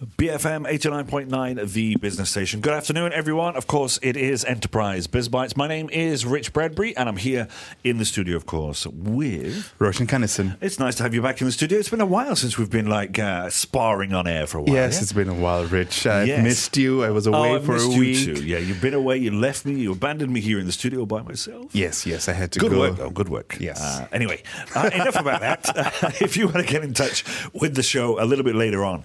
BFM 0.00 0.64
89.9, 0.64 1.72
the 1.72 1.96
business 1.96 2.30
station. 2.30 2.60
Good 2.60 2.72
afternoon, 2.72 3.12
everyone. 3.12 3.56
Of 3.56 3.66
course, 3.66 3.98
it 4.00 4.16
is 4.16 4.44
Enterprise 4.44 5.08
Biz 5.08 5.28
Bytes. 5.28 5.56
My 5.56 5.66
name 5.66 5.90
is 5.90 6.24
Rich 6.24 6.52
Bradbury, 6.52 6.96
and 6.96 7.08
I'm 7.08 7.16
here 7.16 7.48
in 7.82 7.98
the 7.98 8.04
studio, 8.04 8.36
of 8.36 8.46
course, 8.46 8.86
with 8.86 9.74
Roshan 9.80 10.06
Kannison. 10.06 10.56
It's 10.60 10.78
nice 10.78 10.94
to 10.96 11.02
have 11.02 11.14
you 11.14 11.22
back 11.22 11.40
in 11.40 11.48
the 11.48 11.52
studio. 11.52 11.80
It's 11.80 11.88
been 11.88 12.00
a 12.00 12.06
while 12.06 12.36
since 12.36 12.56
we've 12.56 12.70
been 12.70 12.86
like 12.86 13.18
uh, 13.18 13.50
sparring 13.50 14.14
on 14.14 14.28
air 14.28 14.46
for 14.46 14.58
a 14.58 14.62
while. 14.62 14.72
Yes, 14.72 14.94
yeah? 14.94 15.02
it's 15.02 15.12
been 15.12 15.28
a 15.28 15.34
while, 15.34 15.64
Rich. 15.64 16.06
I 16.06 16.22
Yes. 16.24 16.44
missed 16.44 16.76
you. 16.76 17.02
I 17.02 17.10
was 17.10 17.26
away 17.26 17.54
oh, 17.56 17.60
for 17.60 17.74
a 17.74 17.82
you 17.82 17.98
week. 17.98 18.24
too. 18.24 18.44
Yeah, 18.44 18.58
you've 18.58 18.80
been 18.80 18.94
away. 18.94 19.16
You 19.16 19.32
left 19.32 19.66
me. 19.66 19.74
You 19.80 19.90
abandoned 19.90 20.32
me 20.32 20.40
here 20.40 20.60
in 20.60 20.66
the 20.66 20.72
studio 20.72 21.06
by 21.06 21.22
myself. 21.22 21.74
Yes, 21.74 22.06
yes, 22.06 22.28
I 22.28 22.34
had 22.34 22.52
to 22.52 22.60
Good 22.60 22.70
go. 22.70 22.78
work, 22.78 22.96
though. 22.98 23.10
Good 23.10 23.30
work. 23.30 23.56
Yes. 23.58 23.80
Uh, 23.82 24.06
anyway, 24.12 24.44
uh, 24.76 24.90
enough 24.94 25.18
about 25.18 25.40
that. 25.40 25.66
if 26.20 26.36
you 26.36 26.46
want 26.46 26.58
to 26.64 26.72
get 26.72 26.84
in 26.84 26.94
touch 26.94 27.24
with 27.52 27.74
the 27.74 27.82
show 27.82 28.22
a 28.22 28.26
little 28.26 28.44
bit 28.44 28.54
later 28.54 28.84
on, 28.84 29.02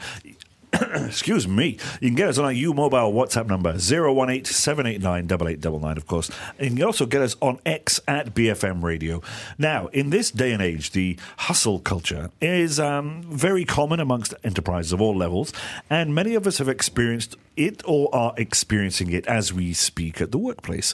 excuse 0.95 1.47
me, 1.47 1.77
you 2.01 2.09
can 2.09 2.15
get 2.15 2.29
us 2.29 2.37
on 2.37 2.45
our 2.45 2.51
U 2.51 2.73
Mobile 2.73 3.13
WhatsApp 3.13 3.47
number 3.47 3.71
018 3.71 4.45
789 4.45 5.25
8899, 5.25 5.97
of 5.97 6.07
course. 6.07 6.31
And 6.57 6.71
you 6.71 6.75
can 6.77 6.85
also 6.85 7.05
get 7.05 7.21
us 7.21 7.35
on 7.41 7.59
X 7.65 7.99
at 8.07 8.33
BFM 8.33 8.83
Radio. 8.83 9.21
Now, 9.57 9.87
in 9.87 10.09
this 10.09 10.31
day 10.31 10.51
and 10.51 10.61
age, 10.61 10.91
the 10.91 11.17
hustle 11.37 11.79
culture 11.79 12.31
is 12.41 12.79
um, 12.79 13.23
very 13.23 13.65
common 13.65 13.99
amongst 13.99 14.33
enterprises 14.43 14.93
of 14.93 15.01
all 15.01 15.15
levels, 15.15 15.53
and 15.89 16.15
many 16.15 16.35
of 16.35 16.47
us 16.47 16.57
have 16.57 16.69
experienced 16.69 17.35
it 17.55 17.81
or 17.85 18.13
are 18.13 18.33
experiencing 18.37 19.11
it 19.11 19.27
as 19.27 19.53
we 19.53 19.73
speak 19.73 20.21
at 20.21 20.31
the 20.31 20.37
workplace. 20.37 20.93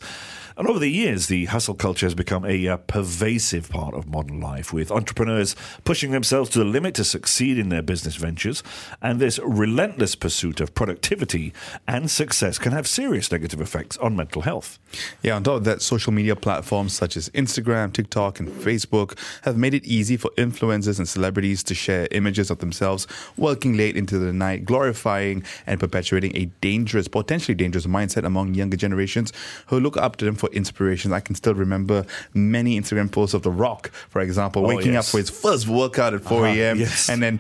And 0.60 0.68
over 0.68 0.78
the 0.78 0.92
years, 0.92 1.28
the 1.28 1.46
hustle 1.46 1.74
culture 1.74 2.06
has 2.06 2.14
become 2.14 2.44
a 2.44 2.68
uh, 2.68 2.76
pervasive 2.76 3.70
part 3.70 3.94
of 3.94 4.10
modern 4.10 4.42
life, 4.42 4.74
with 4.74 4.92
entrepreneurs 4.92 5.56
pushing 5.86 6.12
themselves 6.12 6.50
to 6.50 6.60
the 6.60 6.66
limit 6.66 6.96
to 6.96 7.06
succeed 7.06 7.58
in 7.58 7.70
their 7.70 7.82
business 7.82 8.18
ventures. 8.18 8.62
And 9.02 9.22
this 9.22 9.40
relentless 9.42 10.16
pursuit 10.16 10.60
of 10.60 10.76
productivity 10.76 11.54
and 11.88 12.12
success 12.12 12.58
can 12.58 12.74
have 12.74 12.88
serious 12.88 13.32
negative 13.32 13.62
effects 13.62 13.96
on 14.00 14.18
mental 14.18 14.42
health. 14.42 14.80
Yeah, 15.24 15.38
on 15.38 15.46
top 15.46 15.56
of 15.56 15.64
that, 15.64 15.82
social 15.82 16.12
media 16.12 16.36
platforms 16.36 16.92
such 16.92 17.16
as 17.16 17.30
Instagram, 17.30 17.94
TikTok, 17.94 18.42
and 18.42 18.50
Facebook 18.50 19.18
have 19.44 19.56
made 19.56 19.74
it 19.74 19.86
easy 19.86 20.18
for 20.18 20.30
influencers 20.32 20.98
and 20.98 21.08
celebrities 21.08 21.64
to 21.64 21.74
share 21.74 22.10
images 22.12 22.52
of 22.52 22.58
themselves 22.58 23.08
working 23.38 23.78
late 23.78 23.96
into 23.96 24.18
the 24.20 24.34
night, 24.34 24.66
glorifying 24.66 25.42
and 25.66 25.80
perpetuating 25.80 26.36
a 26.36 26.48
dangerous, 26.60 27.08
potentially 27.08 27.56
dangerous 27.56 27.86
mindset 27.86 28.26
among 28.26 28.56
younger 28.56 28.76
generations 28.76 29.32
who 29.68 29.80
look 29.80 29.96
up 29.96 30.18
to 30.18 30.26
them 30.26 30.36
for 30.36 30.49
inspiration. 30.52 31.14
I 31.14 31.20
can 31.20 31.36
still 31.36 31.54
remember 31.56 32.06
many 32.34 32.80
Instagram 32.80 33.12
posts 33.12 33.34
of 33.34 33.44
The 33.44 33.52
Rock, 33.52 33.90
for 34.10 34.22
example, 34.22 34.66
Oh, 34.66 34.76
waking 34.76 34.94
yes. 34.94 35.08
up 35.08 35.12
for 35.12 35.18
his 35.18 35.30
first 35.30 35.68
workout 35.68 36.14
at 36.14 36.22
4 36.22 36.46
Uh-huh, 36.46 36.46
a.m. 36.56 36.78
yes. 36.80 37.10
and 37.10 37.22
then 37.22 37.40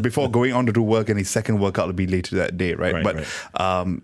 before 0.00 0.30
going 0.30 0.52
on 0.54 0.64
to 0.66 0.72
do 0.72 0.80
work 0.82 1.08
and 1.10 1.18
his 1.18 1.28
second 1.28 1.58
workout 1.60 1.86
will 1.86 1.92
be 1.92 2.06
later 2.06 2.36
that 2.36 2.56
day, 2.56 2.74
right? 2.74 2.94
Right, 2.94 3.04
but 3.04 3.16
right. 3.16 3.60
um, 3.60 4.02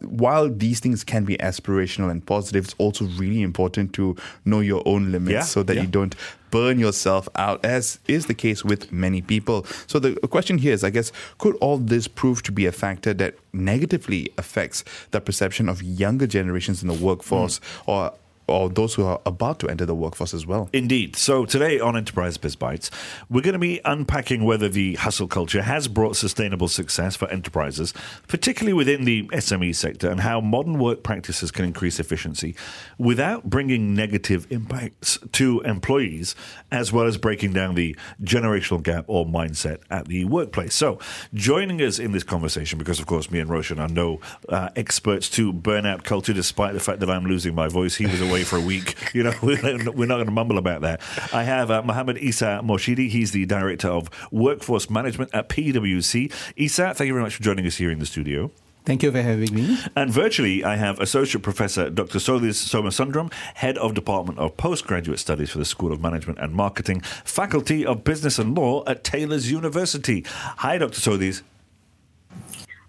while 0.00 0.48
these 0.48 0.80
things 0.80 1.04
can 1.04 1.24
be 1.24 1.36
aspirational 1.38 2.10
and 2.10 2.24
positive, 2.24 2.64
it's 2.64 2.74
also 2.78 3.04
really 3.18 3.42
important 3.42 3.92
to 3.94 4.16
know 4.44 4.60
your 4.60 4.82
own 4.86 5.12
limits 5.12 5.32
Yeah, 5.32 5.42
so 5.42 5.62
that 5.62 5.76
yeah. 5.76 5.82
you 5.82 5.88
don't 5.88 6.14
burn 6.50 6.78
yourself 6.78 7.28
out, 7.36 7.64
as 7.64 7.98
is 8.08 8.26
the 8.26 8.34
case 8.34 8.62
with 8.64 8.92
many 8.92 9.22
people. 9.22 9.64
So 9.86 9.98
the 9.98 10.14
question 10.28 10.58
here 10.58 10.74
is, 10.74 10.84
I 10.84 10.90
guess, 10.90 11.10
could 11.38 11.56
all 11.56 11.78
this 11.78 12.06
prove 12.08 12.42
to 12.42 12.52
be 12.52 12.66
a 12.66 12.72
factor 12.72 13.14
that 13.14 13.36
negatively 13.54 14.30
affects 14.36 14.84
the 15.12 15.20
perception 15.20 15.68
of 15.68 15.82
younger 15.82 16.26
generations 16.26 16.82
in 16.82 16.88
the 16.88 16.94
workforce 16.94 17.58
Hmm. 17.84 17.90
or 17.90 18.12
or 18.46 18.68
those 18.68 18.94
who 18.94 19.04
are 19.04 19.20
about 19.24 19.58
to 19.60 19.68
enter 19.68 19.86
the 19.86 19.94
workforce 19.94 20.34
as 20.34 20.46
well? 20.46 20.68
Indeed. 20.72 21.16
So 21.16 21.44
today 21.44 21.80
on 21.80 21.96
Enterprise 21.96 22.36
Biz 22.36 22.56
Bytes, 22.56 22.90
we're 23.30 23.42
going 23.42 23.52
to 23.54 23.58
be 23.58 23.80
unpacking 23.84 24.44
whether 24.44 24.68
the 24.68 24.94
hustle 24.96 25.28
culture 25.28 25.62
has 25.62 25.88
brought 25.88 26.16
sustainable 26.16 26.68
success 26.68 27.16
for 27.16 27.28
enterprises, 27.28 27.94
particularly 28.28 28.72
within 28.72 29.04
the 29.04 29.28
SME 29.28 29.74
sector, 29.74 30.10
and 30.10 30.20
how 30.20 30.40
modern 30.40 30.78
work 30.78 31.02
practices 31.02 31.50
can 31.50 31.64
increase 31.64 32.00
efficiency 32.00 32.54
without 32.98 33.48
bringing 33.48 33.94
negative 33.94 34.46
impacts 34.50 35.18
to 35.32 35.60
employees, 35.60 36.34
as 36.70 36.92
well 36.92 37.06
as 37.06 37.16
breaking 37.16 37.52
down 37.52 37.74
the 37.74 37.96
generational 38.22 38.82
gap 38.82 39.04
or 39.08 39.24
mindset 39.24 39.78
at 39.90 40.08
the 40.08 40.24
workplace. 40.24 40.74
So, 40.74 40.98
joining 41.34 41.80
us 41.80 41.98
in 41.98 42.12
this 42.12 42.24
conversation, 42.24 42.78
because 42.78 42.98
of 42.98 43.06
course 43.06 43.30
me 43.30 43.38
and 43.38 43.50
Roshan 43.50 43.78
are 43.78 43.88
no 43.88 44.20
uh, 44.48 44.70
experts 44.76 45.28
to 45.30 45.52
burnout 45.52 46.04
culture, 46.04 46.32
despite 46.32 46.74
the 46.74 46.80
fact 46.80 47.00
that 47.00 47.10
I'm 47.10 47.24
losing 47.24 47.54
my 47.54 47.68
voice. 47.68 47.96
He 47.96 48.06
was 48.06 48.20
away 48.32 48.44
for 48.44 48.56
a 48.56 48.60
week. 48.60 48.96
You 49.12 49.24
know, 49.24 49.34
we're 49.42 50.06
not 50.06 50.16
going 50.16 50.24
to 50.24 50.30
mumble 50.30 50.56
about 50.56 50.80
that. 50.80 51.02
I 51.34 51.42
have 51.42 51.70
uh, 51.70 51.82
Mohammed 51.82 52.16
Isa 52.16 52.62
Morshidi. 52.64 53.10
He's 53.10 53.32
the 53.32 53.44
director 53.44 53.88
of 53.88 54.08
workforce 54.30 54.88
management 54.88 55.30
at 55.34 55.50
PwC. 55.50 56.32
Isa, 56.56 56.94
thank 56.94 57.08
you 57.08 57.12
very 57.12 57.22
much 57.22 57.36
for 57.36 57.42
joining 57.42 57.66
us 57.66 57.76
here 57.76 57.90
in 57.90 57.98
the 57.98 58.06
studio. 58.06 58.50
Thank 58.86 59.02
you 59.02 59.12
for 59.12 59.20
having 59.20 59.54
me. 59.54 59.78
And 59.94 60.10
virtually, 60.10 60.64
I 60.64 60.76
have 60.76 60.98
Associate 60.98 61.42
Professor 61.42 61.90
Dr. 61.90 62.18
Solis 62.18 62.66
Somasundram, 62.66 63.30
Head 63.54 63.76
of 63.76 63.92
Department 63.92 64.38
of 64.38 64.56
Postgraduate 64.56 65.18
Studies 65.18 65.50
for 65.50 65.58
the 65.58 65.66
School 65.66 65.92
of 65.92 66.00
Management 66.00 66.38
and 66.38 66.54
Marketing, 66.54 67.02
Faculty 67.02 67.84
of 67.84 68.02
Business 68.02 68.38
and 68.38 68.56
Law 68.56 68.82
at 68.86 69.04
Taylor's 69.04 69.50
University. 69.50 70.24
Hi, 70.28 70.78
Dr. 70.78 71.00
Solis. 71.00 71.42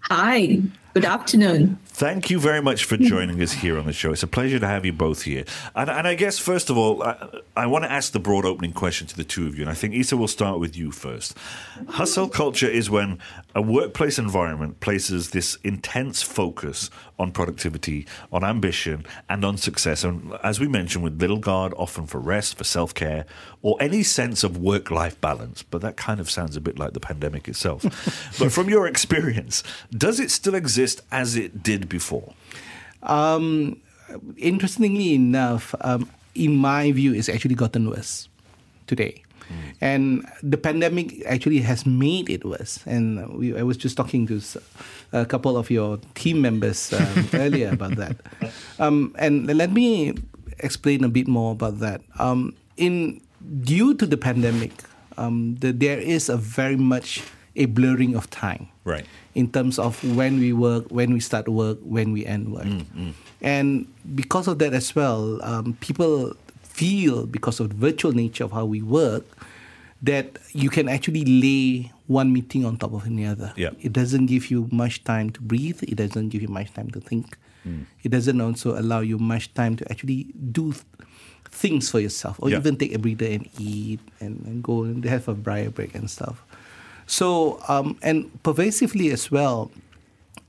Hi, 0.04 0.62
good 0.94 1.04
afternoon. 1.04 1.76
Thank 1.86 2.30
you 2.30 2.38
very 2.38 2.62
much 2.62 2.84
for 2.84 2.96
joining 2.96 3.42
us 3.42 3.52
here 3.52 3.78
on 3.78 3.86
the 3.86 3.92
show. 3.92 4.12
It's 4.12 4.22
a 4.22 4.28
pleasure 4.28 4.60
to 4.60 4.66
have 4.66 4.84
you 4.84 4.92
both 4.92 5.22
here. 5.22 5.44
And, 5.74 5.90
and 5.90 6.06
I 6.06 6.14
guess, 6.14 6.38
first 6.38 6.70
of 6.70 6.78
all, 6.78 7.02
I, 7.02 7.40
I 7.56 7.66
want 7.66 7.84
to 7.84 7.90
ask 7.90 8.12
the 8.12 8.20
broad 8.20 8.44
opening 8.44 8.72
question 8.72 9.08
to 9.08 9.16
the 9.16 9.24
two 9.24 9.48
of 9.48 9.56
you. 9.56 9.62
And 9.62 9.70
I 9.70 9.74
think, 9.74 9.94
Isa, 9.94 10.16
we'll 10.16 10.28
start 10.28 10.60
with 10.60 10.76
you 10.76 10.92
first. 10.92 11.36
Hustle 11.88 12.28
culture 12.28 12.68
is 12.68 12.90
when 12.90 13.18
a 13.56 13.62
workplace 13.62 14.20
environment 14.20 14.78
places 14.78 15.30
this 15.30 15.58
intense 15.64 16.22
focus 16.22 16.90
on 17.18 17.30
productivity, 17.32 18.06
on 18.32 18.44
ambition, 18.44 19.06
and 19.28 19.44
on 19.44 19.56
success. 19.56 20.04
And 20.04 20.32
as 20.42 20.60
we 20.60 20.68
mentioned, 20.68 21.04
with 21.04 21.20
little 21.20 21.38
guard 21.38 21.72
often 21.76 22.06
for 22.06 22.18
rest, 22.18 22.56
for 22.56 22.64
self 22.64 22.94
care, 22.94 23.26
or 23.62 23.76
any 23.80 24.02
sense 24.02 24.44
of 24.44 24.58
work 24.58 24.90
life 24.90 25.20
balance. 25.20 25.62
But 25.62 25.80
that 25.82 25.96
kind 25.96 26.20
of 26.20 26.30
sounds 26.30 26.56
a 26.56 26.60
bit 26.60 26.78
like 26.78 26.92
the 26.92 27.00
pandemic 27.00 27.48
itself. 27.48 27.82
but 28.38 28.52
from 28.52 28.68
your 28.68 28.86
experience, 28.86 29.62
does 29.90 30.20
it 30.20 30.30
still 30.30 30.54
exist 30.54 31.00
as 31.10 31.36
it 31.36 31.62
did 31.62 31.88
before? 31.88 32.34
Um, 33.02 33.80
interestingly 34.36 35.14
enough, 35.14 35.74
um, 35.80 36.08
in 36.34 36.56
my 36.56 36.92
view, 36.92 37.14
it's 37.14 37.28
actually 37.28 37.54
gotten 37.54 37.90
worse 37.90 38.28
today. 38.86 39.23
And 39.80 40.24
the 40.42 40.56
pandemic 40.56 41.24
actually 41.26 41.60
has 41.60 41.84
made 41.86 42.30
it 42.30 42.44
worse. 42.44 42.80
And 42.86 43.28
we, 43.38 43.56
I 43.56 43.62
was 43.62 43.76
just 43.76 43.96
talking 43.96 44.26
to 44.28 44.40
a 45.12 45.24
couple 45.26 45.56
of 45.56 45.70
your 45.70 45.98
team 46.14 46.40
members 46.40 46.92
um, 46.92 47.28
earlier 47.34 47.70
about 47.70 47.96
that. 47.96 48.16
Um, 48.78 49.14
and 49.18 49.46
let 49.46 49.70
me 49.72 50.14
explain 50.58 51.04
a 51.04 51.08
bit 51.08 51.28
more 51.28 51.52
about 51.52 51.78
that. 51.80 52.00
Um, 52.18 52.54
in 52.76 53.20
due 53.62 53.94
to 53.94 54.06
the 54.06 54.16
pandemic, 54.16 54.72
um, 55.18 55.56
the, 55.60 55.72
there 55.72 55.98
is 55.98 56.28
a 56.28 56.36
very 56.36 56.76
much 56.76 57.22
a 57.56 57.66
blurring 57.66 58.16
of 58.16 58.28
time 58.30 58.68
Right. 58.84 59.06
in 59.34 59.48
terms 59.50 59.78
of 59.78 60.02
when 60.16 60.38
we 60.40 60.52
work, 60.52 60.86
when 60.90 61.12
we 61.12 61.20
start 61.20 61.48
work, 61.48 61.78
when 61.84 62.12
we 62.12 62.26
end 62.26 62.52
work. 62.52 62.66
And 63.40 63.86
because 64.14 64.48
of 64.48 64.58
that 64.58 64.72
as 64.74 64.94
well, 64.96 65.38
um, 65.44 65.74
people 65.80 66.34
feel, 66.84 67.26
because 67.26 67.60
of 67.60 67.68
the 67.70 67.76
virtual 67.76 68.12
nature 68.12 68.44
of 68.44 68.52
how 68.52 68.64
we 68.64 68.82
work, 68.82 69.24
that 70.02 70.36
you 70.52 70.68
can 70.68 70.88
actually 70.88 71.24
lay 71.24 71.90
one 72.08 72.32
meeting 72.32 72.66
on 72.66 72.76
top 72.76 72.92
of 72.92 73.06
another. 73.06 73.52
Yeah. 73.56 73.70
It 73.80 73.92
doesn't 73.92 74.26
give 74.26 74.50
you 74.50 74.68
much 74.70 75.04
time 75.04 75.30
to 75.30 75.40
breathe, 75.40 75.82
it 75.82 75.94
doesn't 75.96 76.28
give 76.28 76.42
you 76.42 76.48
much 76.48 76.72
time 76.74 76.90
to 76.90 77.00
think. 77.00 77.38
It 78.02 78.10
doesn't 78.10 78.38
also 78.42 78.78
allow 78.78 79.00
you 79.00 79.16
much 79.16 79.54
time 79.54 79.74
to 79.76 79.90
actually 79.90 80.24
do 80.52 80.72
th- 80.72 80.84
things 81.48 81.88
for 81.90 81.98
yourself 81.98 82.36
or 82.42 82.50
Yeah. 82.50 82.58
even 82.58 82.76
take 82.76 82.92
a 82.94 82.98
breather 82.98 83.24
and 83.24 83.48
eat 83.58 84.00
and, 84.20 84.44
and 84.44 84.62
go 84.62 84.82
and 84.84 85.02
have 85.06 85.28
a 85.28 85.34
briar 85.34 85.70
break 85.70 85.94
and 85.94 86.10
stuff. 86.10 86.44
So, 87.06 87.62
um, 87.66 87.96
and 88.02 88.28
pervasively 88.42 89.08
as 89.16 89.30
well, 89.30 89.70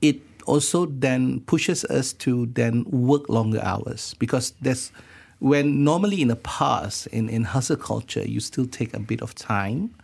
it 0.02 0.20
also 0.44 0.84
then 0.84 1.40
pushes 1.48 1.86
us 1.88 2.12
to 2.28 2.52
then 2.52 2.84
work 2.92 3.30
longer 3.30 3.62
hours 3.64 4.12
because 4.18 4.52
that's 4.60 4.92
when 5.38 5.84
normally 5.84 6.20
in 6.22 6.28
the 6.28 6.36
past 6.36 7.06
in, 7.08 7.28
in 7.28 7.44
hustle 7.44 7.76
culture 7.76 8.26
you 8.26 8.40
still 8.40 8.66
take 8.66 8.94
a 8.94 9.00
bit 9.00 9.20
of 9.22 9.34
time 9.34 9.94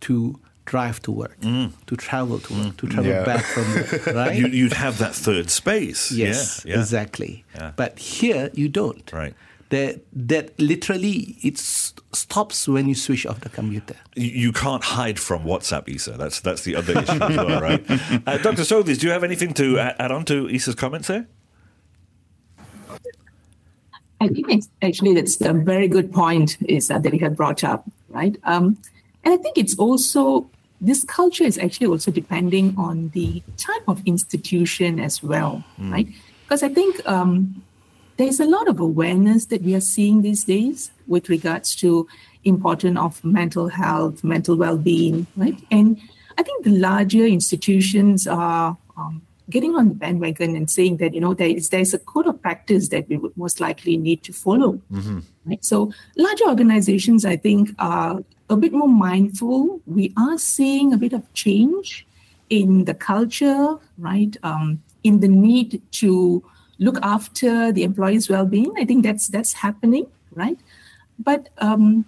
to 0.00 0.38
drive 0.66 1.00
to 1.02 1.10
work, 1.12 1.38
to 1.40 1.96
travel 1.96 2.38
to 2.38 2.54
work, 2.54 2.76
to 2.78 2.86
travel 2.86 3.10
Yeah. 3.10 3.24
back 3.24 3.44
from 3.44 3.64
work, 3.74 4.06
right? 4.14 4.34
You, 4.36 4.46
you'd 4.48 4.72
have 4.72 4.96
that 4.98 5.14
third 5.14 5.50
space. 5.50 6.10
Yes, 6.10 6.62
Yeah, 6.64 6.74
yeah. 6.74 6.80
exactly. 6.80 7.44
Yeah. 7.54 7.72
But 7.76 7.98
here 7.98 8.50
you 8.54 8.68
don't. 8.70 9.10
Right. 9.12 9.34
That 9.70 10.00
that 10.12 10.58
literally 10.58 11.36
it 11.42 11.58
stops 11.58 12.68
when 12.68 12.86
you 12.88 12.94
switch 12.94 13.26
off 13.26 13.40
the 13.40 13.48
computer. 13.48 13.96
You, 14.14 14.30
you 14.30 14.52
can't 14.52 14.84
hide 14.84 15.18
from 15.18 15.44
WhatsApp, 15.44 15.88
Isa. 15.88 16.12
That's 16.12 16.40
that's 16.40 16.62
the 16.62 16.76
other 16.76 16.92
issue 17.00 17.22
as 17.22 17.36
well, 17.36 17.60
right? 17.60 17.84
Uh, 18.26 18.38
Dr. 18.38 18.62
Sothis, 18.62 18.98
do 19.00 19.06
you 19.06 19.12
have 19.12 19.24
anything 19.24 19.52
to 19.54 19.78
add, 19.78 19.96
add 19.98 20.12
on 20.12 20.24
to 20.26 20.48
Isa's 20.48 20.74
comments 20.74 21.08
there? 21.08 21.26
I 24.24 24.28
think 24.28 24.64
actually 24.82 25.14
that's 25.14 25.40
a 25.40 25.52
very 25.52 25.88
good 25.88 26.12
point 26.12 26.56
is 26.68 26.88
that, 26.88 27.02
that 27.02 27.12
you 27.12 27.20
had 27.20 27.36
brought 27.36 27.62
up, 27.62 27.84
right? 28.08 28.36
Um, 28.44 28.78
and 29.22 29.34
I 29.34 29.36
think 29.36 29.58
it's 29.58 29.76
also 29.78 30.48
this 30.80 31.04
culture 31.04 31.44
is 31.44 31.58
actually 31.58 31.86
also 31.86 32.10
depending 32.10 32.74
on 32.76 33.10
the 33.10 33.42
type 33.56 33.82
of 33.88 34.02
institution 34.06 35.00
as 35.00 35.22
well, 35.22 35.64
right? 35.78 36.08
Because 36.42 36.62
I 36.62 36.68
think 36.68 37.06
um, 37.08 37.62
there's 38.16 38.40
a 38.40 38.44
lot 38.44 38.68
of 38.68 38.80
awareness 38.80 39.46
that 39.46 39.62
we 39.62 39.74
are 39.74 39.80
seeing 39.80 40.22
these 40.22 40.44
days 40.44 40.90
with 41.06 41.28
regards 41.28 41.74
to 41.76 42.06
importance 42.44 42.98
of 42.98 43.24
mental 43.24 43.68
health, 43.68 44.22
mental 44.22 44.56
well-being, 44.56 45.26
right? 45.36 45.58
And 45.70 45.98
I 46.36 46.42
think 46.42 46.64
the 46.64 46.70
larger 46.70 47.24
institutions 47.24 48.26
are 48.26 48.76
um, 48.96 49.22
getting 49.50 49.74
on 49.74 49.88
the 49.88 49.94
bandwagon 49.94 50.56
and 50.56 50.70
saying 50.70 50.96
that 50.98 51.14
you 51.14 51.20
know 51.20 51.34
there 51.34 51.48
is 51.48 51.68
there's 51.68 51.94
a 51.94 51.98
code 51.98 52.26
of 52.26 52.40
practice 52.40 52.88
that 52.88 53.08
we 53.08 53.16
would 53.16 53.36
most 53.36 53.60
likely 53.60 53.96
need 53.96 54.22
to 54.24 54.32
follow. 54.32 54.80
Right? 55.44 55.64
So 55.64 55.92
larger 56.16 56.46
organizations, 56.48 57.24
I 57.24 57.36
think, 57.36 57.70
are 57.78 58.22
a 58.48 58.56
bit 58.56 58.72
more 58.72 58.88
mindful. 58.88 59.80
We 59.86 60.12
are 60.16 60.38
seeing 60.38 60.92
a 60.92 60.96
bit 60.96 61.12
of 61.12 61.30
change 61.34 62.06
in 62.50 62.84
the 62.84 62.94
culture, 62.94 63.76
right? 63.98 64.36
Um, 64.42 64.82
in 65.02 65.20
the 65.20 65.28
need 65.28 65.82
to 65.92 66.42
look 66.78 66.98
after 67.02 67.72
the 67.72 67.82
employees' 67.82 68.28
well-being. 68.28 68.72
I 68.76 68.84
think 68.84 69.02
that's 69.04 69.28
that's 69.28 69.52
happening, 69.52 70.06
right? 70.34 70.58
But 71.18 71.50
um, 71.58 72.04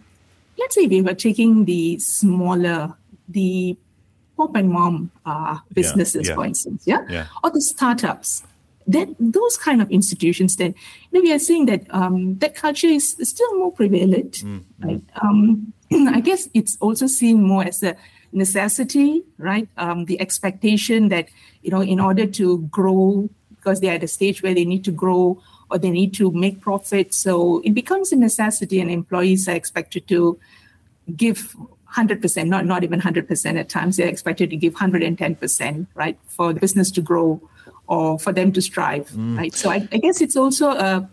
let's 0.58 0.74
say 0.74 0.86
we 0.86 1.02
were 1.02 1.14
taking 1.14 1.64
the 1.64 1.98
smaller, 1.98 2.94
the 3.28 3.76
pop 4.36 4.54
and 4.54 4.70
mom 4.70 5.10
uh, 5.24 5.58
businesses, 5.72 6.28
yeah. 6.28 6.34
for 6.34 6.44
instance, 6.44 6.82
yeah? 6.86 7.04
Yeah. 7.08 7.26
or 7.42 7.50
the 7.50 7.60
startups. 7.60 8.42
That 8.88 9.08
those 9.18 9.56
kind 9.56 9.82
of 9.82 9.90
institutions, 9.90 10.54
then 10.56 10.72
you 11.10 11.18
know, 11.18 11.20
we 11.20 11.32
are 11.32 11.40
seeing 11.40 11.66
that 11.66 11.82
um, 11.90 12.38
that 12.38 12.54
culture 12.54 12.86
is 12.86 13.16
still 13.22 13.58
more 13.58 13.72
prevalent. 13.72 14.44
Right? 14.78 15.02
Um, 15.20 15.72
I 15.92 16.20
guess 16.20 16.48
it's 16.54 16.76
also 16.80 17.08
seen 17.08 17.42
more 17.42 17.64
as 17.64 17.82
a 17.82 17.96
necessity, 18.30 19.24
right? 19.38 19.68
Um, 19.76 20.04
the 20.04 20.20
expectation 20.20 21.08
that 21.08 21.28
you 21.62 21.70
know, 21.70 21.82
in 21.82 21.98
order 21.98 22.26
to 22.26 22.58
grow, 22.70 23.28
because 23.50 23.80
they're 23.80 23.94
at 23.94 24.04
a 24.04 24.08
stage 24.08 24.40
where 24.40 24.54
they 24.54 24.64
need 24.64 24.84
to 24.84 24.92
grow 24.92 25.42
or 25.68 25.78
they 25.78 25.90
need 25.90 26.14
to 26.14 26.30
make 26.30 26.60
profit, 26.60 27.12
so 27.12 27.60
it 27.64 27.74
becomes 27.74 28.12
a 28.12 28.16
necessity, 28.16 28.78
and 28.78 28.88
employees 28.88 29.48
are 29.48 29.56
expected 29.56 30.06
to 30.06 30.38
give 31.16 31.56
100%, 31.96 32.46
not, 32.46 32.66
not 32.66 32.84
even 32.84 33.00
100% 33.00 33.58
at 33.58 33.68
times. 33.68 33.96
They're 33.96 34.08
expected 34.08 34.50
to 34.50 34.56
give 34.56 34.74
110%, 34.74 35.86
right, 35.94 36.18
for 36.26 36.52
the 36.52 36.60
business 36.60 36.90
to 36.92 37.00
grow 37.00 37.40
or 37.86 38.18
for 38.18 38.32
them 38.32 38.52
to 38.52 38.60
strive, 38.60 39.08
mm. 39.10 39.38
right? 39.38 39.54
So 39.54 39.70
I, 39.70 39.88
I 39.92 39.98
guess 39.98 40.20
it's 40.20 40.36
also 40.36 40.70
a, 40.70 41.08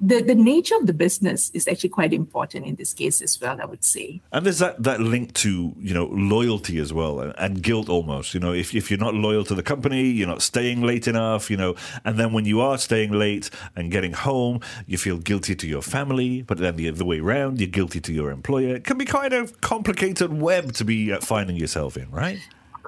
the, 0.00 0.22
the 0.22 0.34
nature 0.34 0.76
of 0.76 0.86
the 0.86 0.92
business 0.92 1.50
is 1.54 1.68
actually 1.68 1.90
quite 1.90 2.12
important 2.12 2.66
in 2.66 2.74
this 2.76 2.92
case 2.92 3.22
as 3.22 3.40
well, 3.40 3.60
I 3.60 3.64
would 3.64 3.84
say. 3.84 4.20
And 4.32 4.44
there's 4.44 4.58
that, 4.58 4.82
that 4.82 5.00
link 5.00 5.32
to, 5.34 5.74
you 5.78 5.94
know, 5.94 6.06
loyalty 6.06 6.78
as 6.78 6.92
well 6.92 7.20
and, 7.20 7.34
and 7.38 7.62
guilt 7.62 7.88
almost. 7.88 8.34
You 8.34 8.40
know, 8.40 8.52
if, 8.52 8.74
if 8.74 8.90
you're 8.90 9.00
not 9.00 9.14
loyal 9.14 9.44
to 9.44 9.54
the 9.54 9.62
company, 9.62 10.04
you're 10.04 10.28
not 10.28 10.42
staying 10.42 10.82
late 10.82 11.08
enough, 11.08 11.50
you 11.50 11.56
know, 11.56 11.74
and 12.04 12.18
then 12.18 12.32
when 12.32 12.44
you 12.44 12.60
are 12.60 12.78
staying 12.78 13.12
late 13.12 13.50
and 13.76 13.90
getting 13.90 14.12
home, 14.12 14.60
you 14.86 14.98
feel 14.98 15.18
guilty 15.18 15.54
to 15.54 15.66
your 15.66 15.82
family, 15.82 16.42
but 16.42 16.58
then 16.58 16.76
the 16.76 16.88
other 16.88 17.04
way 17.04 17.20
around, 17.20 17.60
you're 17.60 17.68
guilty 17.68 18.00
to 18.00 18.12
your 18.12 18.30
employer. 18.30 18.76
It 18.76 18.84
can 18.84 18.98
be 18.98 19.04
kind 19.04 19.32
of 19.32 19.60
complicated 19.60 20.32
web 20.32 20.72
to 20.72 20.84
be 20.84 21.12
uh, 21.12 21.20
finding 21.20 21.56
yourself 21.56 21.96
in, 21.96 22.10
right? 22.10 22.38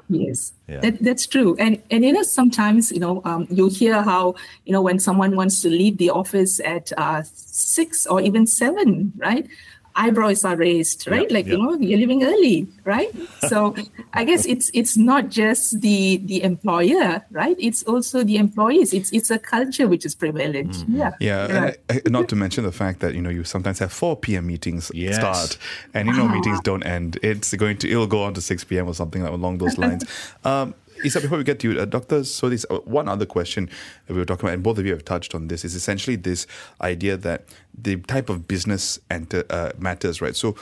Yes, 0.09 0.53
Yeah. 0.69 0.81
that, 0.81 1.03
that's 1.03 1.27
true. 1.27 1.57
And 1.59 1.83
and 1.91 2.05
you 2.05 2.13
know 2.13 2.23
sometimes 2.23 2.93
you 2.93 3.01
know 3.01 3.23
um, 3.25 3.47
you 3.51 3.69
hear 3.69 4.03
how 4.03 4.35
you 4.65 4.73
know 4.73 4.83
when 4.83 4.99
someone 4.99 5.37
wants 5.37 5.61
to 5.63 5.69
leave 5.69 5.99
the 5.99 6.11
office 6.11 6.61
at 6.61 6.93
uh, 6.97 7.23
six 7.25 8.07
or 8.07 8.21
even 8.21 8.47
seven, 8.47 9.13
right? 9.17 9.47
Eyebrows 9.97 10.45
are 10.45 10.57
raised, 10.57 11.09
right? 11.09 11.27
Yeah, 11.31 11.37
like 11.37 11.47
you 11.47 11.57
know 11.57 11.75
you're 11.75 11.99
leaving 11.99 12.23
early, 12.23 12.69
right? 12.85 13.09
So 13.49 13.75
I 14.13 14.25
guess 14.25 14.45
it's 14.47 14.71
it's 14.75 14.97
not 14.97 15.29
just 15.31 15.81
the 15.81 16.19
the 16.25 16.43
employer, 16.43 17.23
right? 17.31 17.57
It's 17.59 17.83
also 17.85 18.23
the 18.25 18.37
employees. 18.37 18.93
It's 18.93 19.11
it's 19.13 19.31
a 19.31 19.39
culture 19.39 19.87
which 19.89 20.05
is 20.05 20.15
prevalent. 20.15 20.71
Mm-hmm. 20.73 20.97
Yeah. 20.97 21.13
Yeah, 21.21 21.45
and 21.47 21.59
I, 21.67 21.77
I- 21.89 22.03
not 22.11 22.29
to 22.29 22.37
mention 22.37 22.65
the 22.65 22.73
fact 22.73 23.01
that 23.01 23.15
you 23.15 23.23
know 23.23 23.31
you 23.31 23.45
sometimes 23.45 23.79
have 23.79 23.93
4 23.93 24.17
p.m. 24.17 24.47
meetings 24.47 24.91
Yes. 24.95 25.17
start, 25.17 25.59
and 25.95 26.09
you 26.09 26.15
know 26.15 26.29
meetings 26.29 26.61
don't 26.61 26.83
end. 26.85 27.19
It's 27.23 27.55
going 27.55 27.79
to 27.79 27.89
it'll 27.91 28.07
go 28.07 28.23
on 28.25 28.35
to 28.35 28.41
6 28.41 28.65
p.m. 28.65 28.89
or 28.89 28.95
something 28.95 29.23
along 29.23 29.59
those 29.59 29.79
lines. 29.79 30.05
Um, 30.45 30.75
Isa, 31.05 31.21
before 31.21 31.39
we 31.39 31.45
get 31.45 31.59
to 31.61 31.73
you, 31.73 31.81
uh, 31.81 31.85
Doctor, 31.85 32.25
so 32.25 32.49
this 32.49 32.65
uh, 32.71 32.79
one 32.85 33.09
other 33.09 33.27
question 33.27 33.69
that 34.07 34.15
we 34.15 34.19
were 34.19 34.25
talking 34.25 34.47
about, 34.47 34.55
and 34.55 34.63
both 34.63 34.79
of 34.79 34.87
you 34.87 34.93
have 34.93 35.05
touched 35.05 35.35
on 35.35 35.49
this, 35.49 35.65
is 35.65 35.75
essentially 35.75 36.17
this 36.17 36.47
idea 36.81 37.17
that 37.17 37.45
the 37.77 37.97
type 37.97 38.29
of 38.29 38.49
business 38.49 38.99
enter, 39.11 39.45
uh, 39.51 39.73
matters, 39.79 40.21
right? 40.21 40.37
So. 40.37 40.57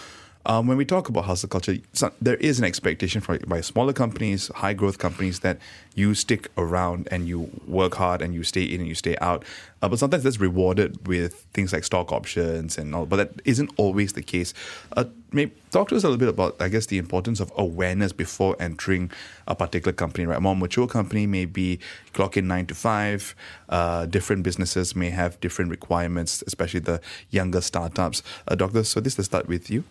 Um, 0.46 0.66
when 0.66 0.76
we 0.76 0.84
talk 0.84 1.08
about 1.08 1.24
hustle 1.24 1.48
culture, 1.48 1.78
there 2.20 2.36
is 2.36 2.58
an 2.58 2.66
expectation 2.66 3.22
for, 3.22 3.38
by 3.38 3.62
smaller 3.62 3.94
companies, 3.94 4.48
high 4.54 4.74
growth 4.74 4.98
companies, 4.98 5.40
that 5.40 5.58
you 5.94 6.14
stick 6.14 6.50
around 6.58 7.08
and 7.10 7.26
you 7.26 7.50
work 7.66 7.94
hard 7.94 8.20
and 8.20 8.34
you 8.34 8.42
stay 8.42 8.64
in 8.64 8.80
and 8.80 8.88
you 8.88 8.94
stay 8.94 9.16
out. 9.22 9.42
Uh, 9.80 9.88
but 9.88 9.98
sometimes 9.98 10.22
that's 10.22 10.40
rewarded 10.40 11.06
with 11.06 11.46
things 11.54 11.72
like 11.72 11.84
stock 11.84 12.12
options 12.12 12.76
and 12.76 12.94
all. 12.94 13.06
But 13.06 13.16
that 13.16 13.42
isn't 13.46 13.70
always 13.78 14.12
the 14.12 14.22
case. 14.22 14.52
Uh, 14.94 15.04
maybe 15.32 15.52
talk 15.70 15.88
to 15.88 15.96
us 15.96 16.04
a 16.04 16.08
little 16.08 16.18
bit 16.18 16.28
about, 16.28 16.60
I 16.60 16.68
guess, 16.68 16.86
the 16.86 16.98
importance 16.98 17.40
of 17.40 17.50
awareness 17.56 18.12
before 18.12 18.54
entering 18.60 19.10
a 19.48 19.54
particular 19.54 19.94
company. 19.94 20.26
Right, 20.26 20.38
a 20.38 20.40
more 20.42 20.56
mature 20.56 20.86
company 20.86 21.26
may 21.26 21.46
be 21.46 21.78
clock 22.12 22.36
in 22.36 22.48
nine 22.48 22.66
to 22.66 22.74
five. 22.74 23.34
Uh, 23.70 24.04
different 24.04 24.42
businesses 24.42 24.94
may 24.94 25.08
have 25.08 25.40
different 25.40 25.70
requirements, 25.70 26.44
especially 26.46 26.80
the 26.80 27.00
younger 27.30 27.62
startups. 27.62 28.22
Uh, 28.46 28.54
doctor, 28.54 28.84
so 28.84 29.00
this 29.00 29.16
let's 29.16 29.26
start 29.26 29.48
with 29.48 29.70
you. 29.70 29.84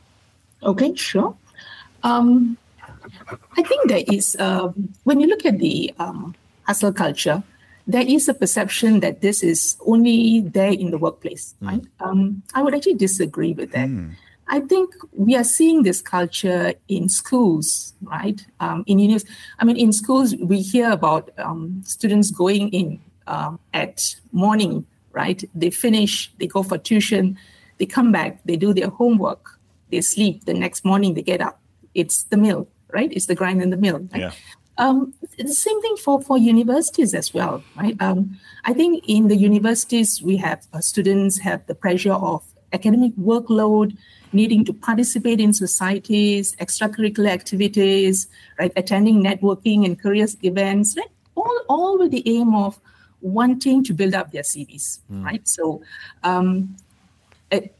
Okay, 0.63 0.95
sure. 0.95 1.35
Um, 2.03 2.57
I 3.57 3.63
think 3.63 3.87
there 3.89 4.03
is, 4.07 4.35
um, 4.39 4.93
when 5.03 5.19
you 5.19 5.27
look 5.27 5.45
at 5.45 5.59
the 5.59 5.93
um, 5.99 6.35
hustle 6.63 6.93
culture, 6.93 7.43
there 7.85 8.05
is 8.07 8.29
a 8.29 8.33
perception 8.33 9.01
that 9.01 9.21
this 9.21 9.43
is 9.43 9.75
only 9.85 10.39
there 10.41 10.71
in 10.71 10.91
the 10.91 10.97
workplace, 10.97 11.53
right? 11.61 11.81
Um, 11.99 12.41
I 12.53 12.61
would 12.63 12.73
actually 12.73 12.95
disagree 12.95 13.53
with 13.53 13.71
that. 13.73 13.89
I 14.47 14.59
think 14.61 14.93
we 15.13 15.35
are 15.35 15.43
seeing 15.43 15.83
this 15.83 16.01
culture 16.01 16.73
in 16.87 17.09
schools, 17.09 17.93
right? 18.01 18.45
Um, 18.59 18.83
in 18.87 18.99
unis- 18.99 19.25
I 19.59 19.65
mean, 19.65 19.77
in 19.77 19.91
schools, 19.93 20.35
we 20.35 20.61
hear 20.61 20.91
about 20.91 21.31
um, 21.37 21.81
students 21.85 22.31
going 22.31 22.69
in 22.69 22.99
um, 23.27 23.59
at 23.73 24.15
morning, 24.31 24.85
right? 25.11 25.43
They 25.55 25.69
finish, 25.69 26.31
they 26.39 26.47
go 26.47 26.63
for 26.63 26.77
tuition, 26.77 27.37
they 27.79 27.85
come 27.85 28.11
back, 28.11 28.39
they 28.45 28.55
do 28.55 28.73
their 28.73 28.89
homework, 28.89 29.59
they 29.93 30.01
sleep. 30.01 30.45
The 30.45 30.53
next 30.53 30.83
morning, 30.83 31.13
they 31.13 31.21
get 31.21 31.41
up. 31.41 31.59
It's 31.93 32.23
the 32.23 32.37
mill, 32.37 32.67
right? 32.91 33.11
It's 33.13 33.27
the 33.27 33.35
grind 33.35 33.61
in 33.61 33.69
the 33.69 33.77
mill. 33.77 33.99
Right? 34.11 34.21
Yeah. 34.21 34.31
Um, 34.77 35.13
the 35.37 35.53
same 35.53 35.79
thing 35.81 35.95
for, 35.97 36.19
for 36.21 36.37
universities 36.37 37.13
as 37.13 37.33
well, 37.33 37.63
right? 37.77 37.95
Um, 38.01 38.39
I 38.65 38.73
think 38.73 39.03
in 39.07 39.27
the 39.27 39.35
universities, 39.35 40.21
we 40.21 40.37
have 40.37 40.65
uh, 40.73 40.79
students 40.79 41.39
have 41.39 41.65
the 41.67 41.75
pressure 41.75 42.13
of 42.13 42.43
academic 42.73 43.13
workload, 43.15 43.95
needing 44.31 44.65
to 44.65 44.73
participate 44.73 45.39
in 45.39 45.53
societies, 45.53 46.55
extracurricular 46.55 47.29
activities, 47.29 48.27
right? 48.57 48.73
Attending 48.75 49.21
networking 49.23 49.85
and 49.85 50.01
careers 50.01 50.35
events, 50.41 50.97
right? 50.97 51.13
All, 51.35 51.59
all 51.69 51.99
with 51.99 52.09
the 52.09 52.23
aim 52.27 52.55
of 52.55 52.79
wanting 53.21 53.83
to 53.83 53.93
build 53.93 54.15
up 54.15 54.31
their 54.31 54.41
CVs, 54.41 54.99
right? 55.09 55.47
So, 55.47 55.83
um, 56.23 56.75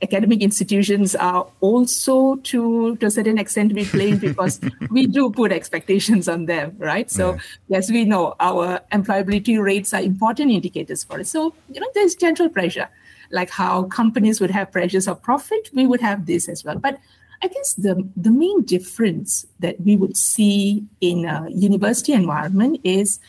academic 0.02 0.42
institutions 0.42 1.16
are 1.16 1.48
also 1.62 2.36
to 2.38 2.96
to 2.98 3.06
a 3.06 3.12
certain 3.12 3.38
extent 3.38 3.70
to 3.70 3.76
be 3.76 3.86
blamed 3.86 4.22
because 4.22 4.60
we 4.90 5.08
do 5.08 5.30
put 5.32 5.52
expectations 5.52 6.28
on 6.28 6.46
them 6.46 6.76
right? 6.78 7.10
So 7.12 7.38
as 7.72 7.90
we 7.90 8.06
know 8.06 8.36
our 8.40 8.80
employability 8.92 9.62
rates 9.62 9.94
are 9.94 10.02
important 10.02 10.52
indicators 10.52 11.04
for 11.04 11.20
it. 11.20 11.28
So 11.28 11.54
you 11.70 11.80
know 11.82 11.90
there's 11.94 12.16
general 12.16 12.50
pressure 12.50 12.90
like 13.32 13.50
how 13.50 13.84
companies 13.84 14.40
would 14.40 14.52
have 14.52 14.72
pressures 14.72 15.08
of 15.08 15.22
profit 15.22 15.70
we 15.74 15.88
would 15.88 16.02
have 16.02 16.26
this 16.26 16.48
as 16.48 16.64
well. 16.64 16.78
But 16.78 17.00
i 17.42 17.48
guess 17.48 17.74
the 17.74 17.96
the 18.16 18.32
main 18.32 18.62
difference 18.64 19.46
that 19.60 19.80
we 19.82 19.98
would 19.98 20.16
see 20.16 20.82
in 21.02 21.26
a 21.26 21.50
university 21.50 22.14
environment 22.14 22.80
is 22.86 23.20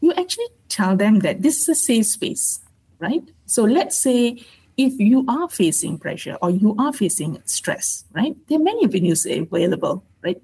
you 0.00 0.12
actually 0.12 0.46
tell 0.68 0.96
them 0.96 1.20
that 1.20 1.42
this 1.42 1.62
is 1.62 1.68
a 1.68 1.74
safe 1.74 2.06
space, 2.06 2.60
right? 2.98 3.22
So 3.46 3.64
let's 3.64 3.98
say 3.98 4.44
if 4.76 4.98
you 5.00 5.24
are 5.26 5.48
facing 5.48 5.98
pressure 5.98 6.36
or 6.42 6.50
you 6.50 6.74
are 6.78 6.92
facing 6.92 7.40
stress, 7.46 8.04
right? 8.12 8.36
There 8.48 8.58
are 8.58 8.62
many 8.62 8.86
venues 8.86 9.24
available, 9.24 10.04
right? 10.22 10.40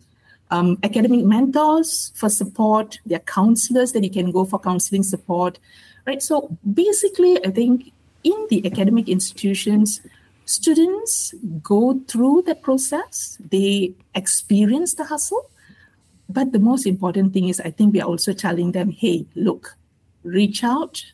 Um, 0.51 0.79
academic 0.83 1.25
mentors 1.25 2.13
for 2.15 2.29
support, 2.29 2.99
there 3.07 3.17
are 3.17 3.21
counselors 3.21 3.93
that 3.93 4.05
you 4.05 4.11
can 4.11 4.31
go 4.31 4.45
for 4.45 4.59
counseling 4.59 5.03
support, 5.03 5.59
right? 6.07 6.23
So 6.23 6.57
basically, 6.75 7.45
I 7.45 7.51
think 7.51 7.93
in 8.25 8.47
the 8.51 8.65
academic 8.67 9.09
institutions, 9.09 10.01
students 10.45 11.35
go 11.63 12.01
through 12.09 12.43
the 12.47 12.55
process, 12.55 13.39
they 13.51 13.95
experience 14.15 14.95
the 14.95 15.05
hustle, 15.05 15.51
but 16.29 16.53
the 16.53 16.59
most 16.59 16.87
important 16.87 17.33
thing 17.33 17.49
is, 17.49 17.61
I 17.61 17.71
think 17.71 17.93
we 17.93 18.01
are 18.01 18.09
also 18.09 18.33
telling 18.33 18.73
them, 18.73 18.91
hey, 18.91 19.27
look, 19.35 19.77
reach 20.23 20.65
out, 20.65 21.05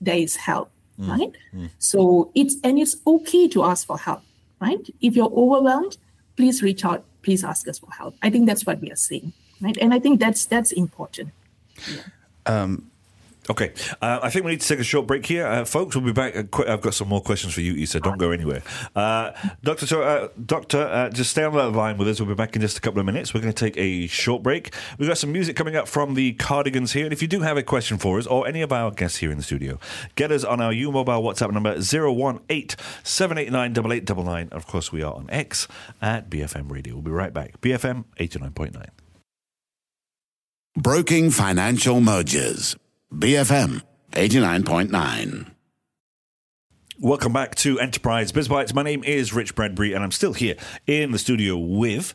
there 0.00 0.16
is 0.16 0.36
help. 0.36 0.70
Mm. 0.98 1.08
right? 1.08 1.32
Mm. 1.54 1.70
So 1.78 2.30
it's 2.34 2.56
and 2.64 2.78
it's 2.78 2.96
okay 3.06 3.48
to 3.48 3.64
ask 3.64 3.86
for 3.86 3.98
help, 3.98 4.22
right? 4.60 4.84
If 5.00 5.14
you're 5.14 5.30
overwhelmed, 5.30 5.96
please 6.36 6.62
reach 6.62 6.84
out. 6.84 7.04
Please 7.22 7.44
ask 7.44 7.68
us 7.68 7.78
for 7.78 7.90
help. 7.92 8.16
I 8.22 8.30
think 8.30 8.46
that's 8.46 8.66
what 8.66 8.80
we 8.80 8.90
are 8.90 8.96
saying, 8.96 9.32
right? 9.60 9.76
And 9.80 9.94
I 9.94 9.98
think 9.98 10.18
that's 10.18 10.46
that's 10.46 10.72
important. 10.72 11.30
Um, 12.46 12.90
Okay, 13.50 13.72
uh, 14.02 14.20
I 14.22 14.30
think 14.30 14.44
we 14.44 14.50
need 14.52 14.60
to 14.60 14.68
take 14.68 14.78
a 14.78 14.84
short 14.84 15.06
break 15.06 15.24
here, 15.24 15.46
uh, 15.46 15.64
folks. 15.64 15.96
We'll 15.96 16.04
be 16.04 16.12
back. 16.12 16.36
Uh, 16.36 16.64
I've 16.66 16.82
got 16.82 16.94
some 16.94 17.08
more 17.08 17.22
questions 17.22 17.54
for 17.54 17.60
you, 17.62 17.72
Isa. 17.74 18.00
Don't 18.00 18.18
go 18.18 18.30
anywhere, 18.30 18.62
uh, 18.94 19.32
Doctor. 19.62 19.86
So, 19.86 20.02
uh, 20.02 20.28
Doctor, 20.44 20.82
uh, 20.82 21.08
just 21.10 21.30
stay 21.30 21.44
on 21.44 21.54
the 21.54 21.70
line 21.70 21.96
with 21.96 22.08
us. 22.08 22.20
We'll 22.20 22.28
be 22.28 22.34
back 22.34 22.56
in 22.56 22.62
just 22.62 22.76
a 22.76 22.80
couple 22.80 23.00
of 23.00 23.06
minutes. 23.06 23.32
We're 23.32 23.40
going 23.40 23.52
to 23.52 23.64
take 23.64 23.76
a 23.78 24.06
short 24.06 24.42
break. 24.42 24.74
We've 24.98 25.08
got 25.08 25.18
some 25.18 25.32
music 25.32 25.56
coming 25.56 25.76
up 25.76 25.88
from 25.88 26.14
the 26.14 26.32
Cardigans 26.34 26.92
here, 26.92 27.04
and 27.04 27.12
if 27.12 27.22
you 27.22 27.28
do 27.28 27.40
have 27.40 27.56
a 27.56 27.62
question 27.62 27.96
for 27.96 28.18
us 28.18 28.26
or 28.26 28.46
any 28.46 28.60
of 28.60 28.72
our 28.72 28.90
guests 28.90 29.18
here 29.18 29.30
in 29.30 29.38
the 29.38 29.44
studio, 29.44 29.78
get 30.14 30.30
us 30.30 30.44
on 30.44 30.60
our 30.60 30.72
U 30.72 30.92
Mobile 30.92 31.22
WhatsApp 31.22 31.52
number 31.52 31.74
018 31.74 32.76
789 33.02 33.68
8899. 33.72 34.48
Of 34.52 34.66
course, 34.66 34.92
we 34.92 35.02
are 35.02 35.14
on 35.14 35.26
X 35.30 35.68
at 36.00 36.30
BFM 36.30 36.70
Radio. 36.70 36.94
We'll 36.94 37.02
be 37.02 37.10
right 37.10 37.32
back. 37.32 37.60
BFM 37.60 38.04
89.9. 38.18 38.88
Broking 40.76 41.30
Financial 41.30 42.00
Mergers. 42.00 42.76
BFM 43.12 43.82
89.9. 44.12 45.46
Welcome 47.00 47.32
back 47.32 47.54
to 47.54 47.80
Enterprise 47.80 48.32
BizBytes. 48.32 48.74
My 48.74 48.82
name 48.82 49.02
is 49.02 49.32
Rich 49.32 49.54
Bradbury, 49.54 49.94
and 49.94 50.04
I'm 50.04 50.12
still 50.12 50.34
here 50.34 50.56
in 50.86 51.12
the 51.12 51.18
studio 51.18 51.56
with. 51.56 52.14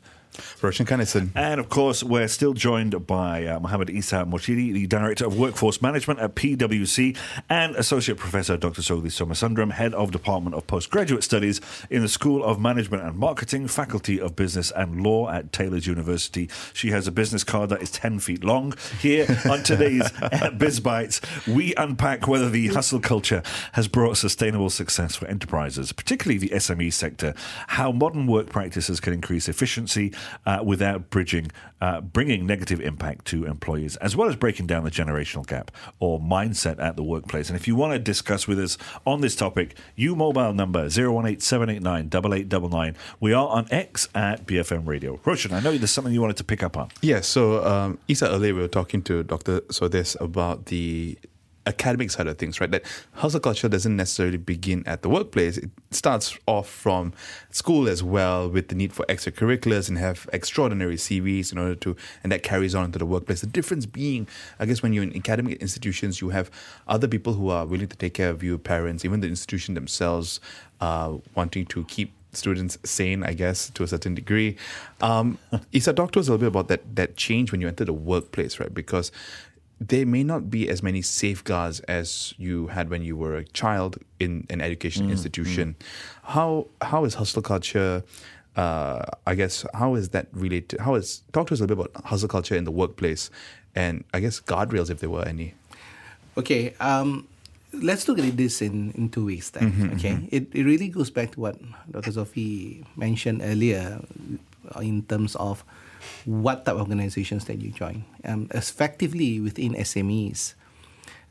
Roshan 0.61 0.85
Kanison. 0.85 1.29
And 1.35 1.59
of 1.59 1.69
course, 1.69 2.03
we're 2.03 2.27
still 2.27 2.53
joined 2.53 3.05
by 3.05 3.45
uh, 3.45 3.59
Mohammed 3.59 3.89
Isa 3.89 4.25
Morshidi, 4.27 4.73
the 4.73 4.87
Director 4.87 5.25
of 5.25 5.37
Workforce 5.37 5.81
Management 5.81 6.19
at 6.19 6.35
PwC, 6.35 7.17
and 7.49 7.75
Associate 7.75 8.17
Professor 8.17 8.57
Dr. 8.57 8.81
Sogli 8.81 9.07
Somasundram, 9.07 9.71
Head 9.71 9.93
of 9.93 10.11
Department 10.11 10.55
of 10.55 10.67
Postgraduate 10.67 11.23
Studies 11.23 11.61
in 11.89 12.01
the 12.01 12.07
School 12.07 12.43
of 12.43 12.59
Management 12.59 13.03
and 13.03 13.17
Marketing, 13.17 13.67
Faculty 13.67 14.19
of 14.19 14.35
Business 14.35 14.71
and 14.71 15.01
Law 15.03 15.29
at 15.29 15.51
Taylor's 15.51 15.87
University. 15.87 16.49
She 16.73 16.91
has 16.91 17.07
a 17.07 17.11
business 17.11 17.43
card 17.43 17.69
that 17.69 17.81
is 17.81 17.91
10 17.91 18.19
feet 18.19 18.43
long. 18.43 18.73
Here 18.99 19.27
on 19.49 19.63
today's 19.63 20.05
uh, 20.21 20.51
BizBytes, 20.51 21.53
we 21.53 21.73
unpack 21.75 22.27
whether 22.27 22.49
the 22.49 22.67
hustle 22.67 22.99
culture 22.99 23.43
has 23.73 23.87
brought 23.87 24.17
sustainable 24.17 24.69
success 24.69 25.15
for 25.15 25.27
enterprises, 25.27 25.91
particularly 25.91 26.37
the 26.37 26.49
SME 26.49 26.91
sector, 26.91 27.33
how 27.67 27.91
modern 27.91 28.27
work 28.27 28.49
practices 28.49 28.99
can 28.99 29.13
increase 29.13 29.47
efficiency 29.47 30.13
uh, 30.45 30.59
without 30.63 31.09
bridging, 31.09 31.51
uh, 31.81 32.01
bringing 32.01 32.45
negative 32.45 32.81
impact 32.81 33.25
to 33.25 33.45
employees, 33.45 33.95
as 33.97 34.15
well 34.15 34.29
as 34.29 34.35
breaking 34.35 34.67
down 34.67 34.83
the 34.83 34.91
generational 34.91 35.45
gap 35.45 35.71
or 35.99 36.19
mindset 36.19 36.79
at 36.79 36.95
the 36.95 37.03
workplace. 37.03 37.49
And 37.49 37.55
if 37.55 37.67
you 37.67 37.75
want 37.75 37.93
to 37.93 37.99
discuss 37.99 38.47
with 38.47 38.59
us 38.59 38.77
on 39.05 39.21
this 39.21 39.35
topic, 39.35 39.77
U 39.95 40.15
Mobile 40.15 40.53
number 40.53 40.87
018-789-8899. 40.87 42.95
We 43.19 43.33
are 43.33 43.47
on 43.47 43.67
X 43.71 44.07
at 44.15 44.45
BFM 44.45 44.87
Radio. 44.87 45.19
Roshan, 45.25 45.53
I 45.53 45.59
know 45.59 45.77
there's 45.77 45.91
something 45.91 46.13
you 46.13 46.21
wanted 46.21 46.37
to 46.37 46.43
pick 46.43 46.63
up 46.63 46.77
on. 46.77 46.89
Yeah, 47.01 47.21
so 47.21 47.65
um, 47.65 47.99
Isa 48.07 48.29
earlier 48.29 48.53
we 48.53 48.61
were 48.61 48.67
talking 48.67 49.01
to 49.03 49.23
Dr. 49.23 49.61
Sodes 49.61 50.19
about 50.19 50.67
the 50.67 51.17
academic 51.65 52.11
side 52.11 52.27
of 52.27 52.37
things, 52.37 52.59
right? 52.59 52.71
That 52.71 52.83
hustle 53.13 53.39
culture 53.39 53.69
doesn't 53.69 53.95
necessarily 53.95 54.37
begin 54.37 54.83
at 54.85 55.01
the 55.01 55.09
workplace. 55.09 55.57
It 55.57 55.69
starts 55.91 56.37
off 56.45 56.69
from 56.69 57.13
school 57.51 57.87
as 57.87 58.03
well 58.03 58.49
with 58.49 58.67
the 58.67 58.75
need 58.75 58.93
for 58.93 59.05
extracurriculars 59.05 59.89
and 59.89 59.97
have 59.97 60.29
extraordinary 60.33 60.95
CVs 60.95 61.51
in 61.51 61.57
order 61.57 61.75
to, 61.75 61.95
and 62.23 62.31
that 62.31 62.43
carries 62.43 62.75
on 62.75 62.85
into 62.85 62.99
the 62.99 63.05
workplace. 63.05 63.41
The 63.41 63.47
difference 63.47 63.85
being, 63.85 64.27
I 64.59 64.65
guess, 64.65 64.83
when 64.83 64.93
you're 64.93 65.03
in 65.03 65.15
academic 65.15 65.61
institutions, 65.61 66.21
you 66.21 66.29
have 66.29 66.51
other 66.87 67.07
people 67.07 67.33
who 67.33 67.49
are 67.49 67.65
willing 67.65 67.87
to 67.87 67.97
take 67.97 68.15
care 68.15 68.29
of 68.29 68.43
you, 68.43 68.57
parents, 68.57 69.05
even 69.05 69.21
the 69.21 69.27
institution 69.27 69.73
themselves, 69.73 70.39
uh, 70.81 71.17
wanting 71.35 71.65
to 71.67 71.83
keep 71.85 72.13
students 72.33 72.77
sane, 72.83 73.23
I 73.23 73.33
guess, 73.33 73.69
to 73.71 73.83
a 73.83 73.87
certain 73.87 74.15
degree. 74.15 74.57
Um, 75.01 75.37
Isa, 75.71 75.93
talk 75.93 76.11
to 76.13 76.19
us 76.19 76.27
a 76.27 76.31
little 76.31 76.39
bit 76.39 76.47
about 76.47 76.67
that 76.67 76.95
that 76.95 77.15
change 77.15 77.51
when 77.51 77.61
you 77.61 77.67
enter 77.67 77.85
the 77.85 77.93
workplace, 77.93 78.59
right? 78.59 78.73
Because 78.73 79.11
there 79.87 80.05
may 80.05 80.23
not 80.23 80.49
be 80.49 80.69
as 80.69 80.81
many 80.81 81.01
safeguards 81.01 81.79
as 81.81 82.33
you 82.37 82.67
had 82.67 82.89
when 82.89 83.01
you 83.01 83.15
were 83.17 83.35
a 83.35 83.43
child 83.45 83.97
in 84.19 84.45
an 84.49 84.61
education 84.61 85.09
institution. 85.09 85.75
How 86.23 86.67
how 86.81 87.05
is 87.05 87.15
hustle 87.15 87.41
culture? 87.41 88.03
Uh, 88.55 89.01
I 89.25 89.35
guess 89.35 89.65
how 89.73 89.95
is 89.95 90.09
that 90.09 90.27
related? 90.31 90.79
How 90.79 90.95
is 90.95 91.21
talk 91.33 91.47
to 91.47 91.53
us 91.53 91.59
a 91.59 91.63
little 91.63 91.75
bit 91.75 91.91
about 91.91 92.05
hustle 92.05 92.29
culture 92.29 92.55
in 92.55 92.63
the 92.63 92.71
workplace, 92.71 93.29
and 93.75 94.03
I 94.13 94.19
guess 94.19 94.39
guardrails 94.39 94.89
if 94.89 94.99
there 94.99 95.09
were 95.09 95.27
any. 95.27 95.53
Okay, 96.37 96.73
um, 96.79 97.27
let's 97.73 98.07
look 98.07 98.19
at 98.19 98.37
this 98.37 98.61
in, 98.61 98.91
in 98.97 99.09
two 99.09 99.25
ways 99.25 99.51
then. 99.51 99.91
okay, 99.95 100.27
It, 100.31 100.47
it 100.53 100.63
really 100.63 100.87
goes 100.89 101.09
back 101.09 101.31
to 101.33 101.39
what 101.39 101.57
Dr. 101.91 102.11
Sophie 102.11 102.83
mentioned 102.95 103.41
earlier 103.43 104.01
in 104.81 105.03
terms 105.03 105.35
of 105.35 105.63
what 106.25 106.65
type 106.65 106.75
of 106.75 106.81
organizations 106.81 107.45
that 107.45 107.61
you 107.61 107.71
join. 107.71 108.05
Um, 108.25 108.47
effectively 108.51 109.39
within 109.39 109.73
SMEs, 109.73 110.53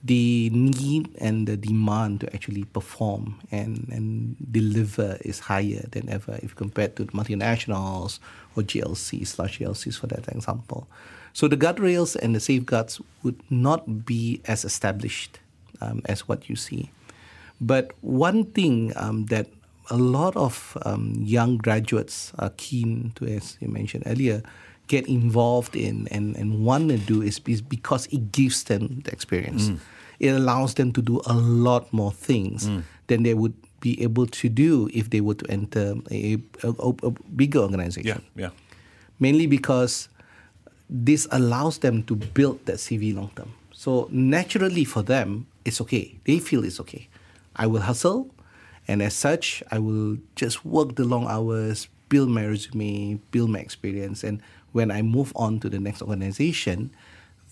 the 0.04 0.50
need 0.50 1.14
and 1.20 1.46
the 1.46 1.56
demand 1.56 2.20
to 2.22 2.34
actually 2.34 2.64
perform 2.64 3.40
and, 3.52 3.88
and 3.92 4.36
deliver 4.50 5.18
is 5.20 5.38
higher 5.38 5.86
than 5.90 6.08
ever 6.08 6.38
if 6.42 6.56
compared 6.56 6.96
to 6.96 7.06
multinationals 7.06 8.18
or 8.56 8.64
GLCs, 8.64 9.38
large 9.38 9.60
GLCs 9.60 9.98
for 9.98 10.08
that 10.08 10.28
example. 10.28 10.88
So 11.32 11.48
the 11.48 11.56
guardrails 11.56 12.16
and 12.16 12.34
the 12.34 12.40
safeguards 12.40 13.00
would 13.22 13.40
not 13.48 14.04
be 14.04 14.40
as 14.46 14.64
established 14.64 15.38
um, 15.80 16.02
as 16.06 16.28
what 16.28 16.48
you 16.48 16.56
see. 16.56 16.90
But 17.60 17.92
one 18.00 18.46
thing 18.46 18.92
um, 18.96 19.26
that 19.26 19.46
a 19.88 19.96
lot 19.96 20.36
of 20.36 20.76
um, 20.84 21.14
young 21.18 21.58
graduates 21.58 22.32
are 22.38 22.50
keen 22.56 23.12
to, 23.16 23.26
as 23.26 23.56
you 23.60 23.68
mentioned 23.68 24.04
earlier, 24.06 24.42
get 24.92 25.08
involved 25.08 25.74
in 25.74 26.06
and, 26.10 26.36
and 26.36 26.62
want 26.66 26.90
to 26.90 26.98
do 26.98 27.22
is, 27.22 27.40
is 27.46 27.62
because 27.62 28.04
it 28.12 28.30
gives 28.30 28.64
them 28.64 29.00
the 29.04 29.10
experience. 29.10 29.70
Mm. 29.70 29.78
It 30.20 30.28
allows 30.28 30.74
them 30.74 30.92
to 30.92 31.00
do 31.00 31.22
a 31.24 31.32
lot 31.32 31.90
more 31.94 32.12
things 32.12 32.68
mm. 32.68 32.82
than 33.06 33.22
they 33.22 33.32
would 33.32 33.54
be 33.80 33.96
able 34.02 34.26
to 34.26 34.50
do 34.50 34.90
if 34.92 35.08
they 35.08 35.22
were 35.22 35.32
to 35.34 35.50
enter 35.50 35.94
a, 36.10 36.36
a, 36.62 36.68
a 37.02 37.10
bigger 37.34 37.60
organization 37.60 38.22
yeah. 38.36 38.50
mainly 39.18 39.46
because 39.46 40.10
this 40.90 41.26
allows 41.32 41.78
them 41.78 42.02
to 42.04 42.14
build 42.14 42.60
that 42.66 42.76
CV 42.76 43.16
long 43.16 43.30
term. 43.34 43.50
So 43.72 44.08
naturally 44.12 44.84
for 44.84 45.02
them, 45.02 45.46
it's 45.64 45.80
okay. 45.80 46.14
They 46.24 46.38
feel 46.38 46.64
it's 46.64 46.78
okay. 46.80 47.08
I 47.56 47.66
will 47.66 47.80
hustle, 47.80 48.28
and 48.86 49.00
as 49.00 49.14
such, 49.14 49.62
I 49.72 49.78
will 49.78 50.18
just 50.36 50.66
work 50.66 50.96
the 50.96 51.04
long 51.04 51.26
hours, 51.28 51.88
build 52.10 52.28
my 52.28 52.44
resume, 52.44 53.18
build 53.32 53.48
my 53.48 53.58
experience, 53.58 54.22
and 54.22 54.42
when 54.72 54.90
I 54.90 55.02
move 55.02 55.32
on 55.36 55.60
to 55.60 55.68
the 55.68 55.78
next 55.78 56.02
organization, 56.02 56.90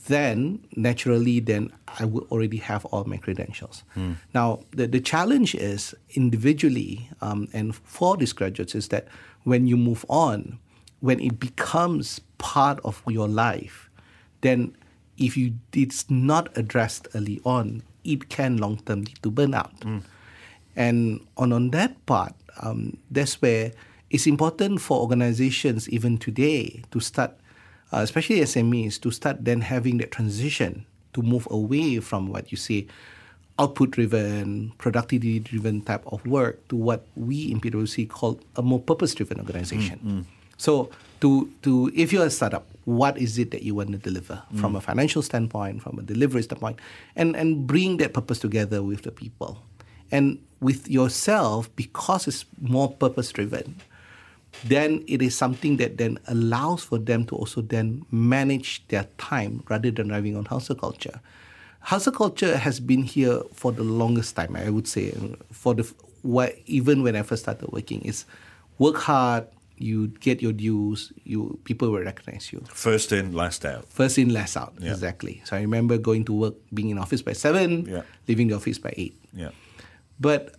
then 0.06 0.64
naturally, 0.76 1.40
then 1.40 1.70
I 1.98 2.04
will 2.06 2.26
already 2.30 2.56
have 2.58 2.84
all 2.86 3.04
my 3.04 3.18
credentials. 3.18 3.84
Now, 4.34 4.60
the, 4.70 4.86
the 4.86 5.00
challenge 5.00 5.54
is 5.54 5.94
individually 6.10 7.10
um, 7.20 7.48
and 7.52 7.74
for 7.76 8.16
these 8.16 8.32
graduates 8.32 8.74
is 8.74 8.88
that 8.88 9.06
when 9.44 9.66
you 9.66 9.76
move 9.76 10.04
on, 10.08 10.58
when 11.00 11.20
it 11.20 11.38
becomes 11.40 12.20
part 12.38 12.80
of 12.84 13.02
your 13.06 13.28
life, 13.28 13.90
then 14.40 14.74
if 15.18 15.36
you 15.36 15.52
it's 15.74 16.08
not 16.10 16.48
addressed 16.56 17.08
early 17.14 17.40
on, 17.44 17.82
it 18.04 18.28
can 18.30 18.56
long 18.56 18.78
term 18.78 19.00
lead 19.02 19.18
to 19.22 19.30
burnout. 19.30 20.02
And 20.76 21.20
on, 21.36 21.52
on 21.52 21.70
that 21.70 22.04
part, 22.06 22.32
um, 22.62 22.96
that's 23.10 23.40
where 23.42 23.72
it's 24.10 24.26
important 24.26 24.80
for 24.80 25.00
organizations 25.00 25.88
even 25.88 26.18
today 26.18 26.82
to 26.90 27.00
start, 27.00 27.32
uh, 27.92 27.98
especially 27.98 28.40
SMEs, 28.40 29.00
to 29.00 29.10
start 29.10 29.44
then 29.44 29.60
having 29.62 29.98
that 29.98 30.10
transition 30.10 30.84
to 31.14 31.22
move 31.22 31.46
away 31.50 32.00
from 32.00 32.28
what 32.28 32.50
you 32.50 32.58
say 32.58 32.86
output 33.58 33.90
driven, 33.92 34.72
productivity 34.78 35.38
driven 35.38 35.82
type 35.82 36.02
of 36.06 36.24
work 36.26 36.66
to 36.68 36.76
what 36.76 37.06
we 37.14 37.50
in 37.52 37.60
PwC 37.60 38.08
call 38.08 38.40
a 38.56 38.62
more 38.62 38.80
purpose 38.80 39.14
driven 39.14 39.38
organization. 39.38 40.00
Mm, 40.04 40.10
mm. 40.10 40.24
So 40.56 40.90
to 41.20 41.50
to 41.62 41.90
if 41.94 42.12
you're 42.12 42.26
a 42.26 42.30
startup, 42.30 42.66
what 42.84 43.18
is 43.18 43.38
it 43.38 43.50
that 43.50 43.62
you 43.62 43.74
want 43.74 43.92
to 43.92 43.98
deliver 43.98 44.42
mm. 44.52 44.60
from 44.60 44.76
a 44.76 44.80
financial 44.80 45.22
standpoint, 45.22 45.82
from 45.82 45.98
a 45.98 46.02
delivery 46.02 46.42
standpoint, 46.42 46.78
and 47.16 47.36
and 47.36 47.66
bring 47.66 47.98
that 47.98 48.12
purpose 48.12 48.38
together 48.38 48.82
with 48.82 49.02
the 49.02 49.12
people, 49.12 49.62
and 50.10 50.40
with 50.60 50.88
yourself 50.88 51.74
because 51.76 52.26
it's 52.26 52.44
more 52.60 52.90
purpose 52.90 53.30
driven. 53.30 53.76
Then 54.64 55.04
it 55.06 55.22
is 55.22 55.36
something 55.36 55.76
that 55.78 55.96
then 55.96 56.18
allows 56.28 56.82
for 56.84 56.98
them 56.98 57.24
to 57.26 57.36
also 57.36 57.62
then 57.62 58.04
manage 58.10 58.86
their 58.88 59.06
time 59.18 59.62
rather 59.68 59.90
than 59.90 60.08
driving 60.08 60.36
on 60.36 60.44
hustle 60.44 60.74
culture. 60.76 61.20
Hustle 61.80 62.12
culture 62.12 62.56
has 62.58 62.78
been 62.80 63.02
here 63.04 63.40
for 63.54 63.72
the 63.72 63.82
longest 63.84 64.36
time. 64.36 64.54
I 64.56 64.68
would 64.68 64.86
say 64.88 65.14
for 65.50 65.74
the 65.74 65.90
what 66.22 66.56
even 66.66 67.02
when 67.02 67.16
I 67.16 67.22
first 67.22 67.42
started 67.44 67.72
working 67.72 68.02
is 68.02 68.26
work 68.78 68.96
hard, 68.96 69.46
you 69.78 70.08
get 70.20 70.42
your 70.42 70.52
dues, 70.52 71.10
you 71.24 71.58
people 71.64 71.88
will 71.90 72.02
recognize 72.04 72.52
you. 72.52 72.62
First 72.68 73.12
in, 73.12 73.32
last 73.32 73.64
out. 73.64 73.86
First 73.88 74.18
in, 74.18 74.28
last 74.28 74.56
out. 74.58 74.74
Yeah. 74.78 74.90
Exactly. 74.90 75.40
So 75.46 75.56
I 75.56 75.60
remember 75.62 75.96
going 75.96 76.24
to 76.26 76.34
work, 76.34 76.54
being 76.74 76.90
in 76.90 76.98
office 76.98 77.22
by 77.22 77.32
seven, 77.32 77.86
Yeah. 77.88 78.02
leaving 78.28 78.48
the 78.48 78.56
office 78.56 78.78
by 78.78 78.92
eight. 78.98 79.16
Yeah. 79.32 79.50
But 80.20 80.56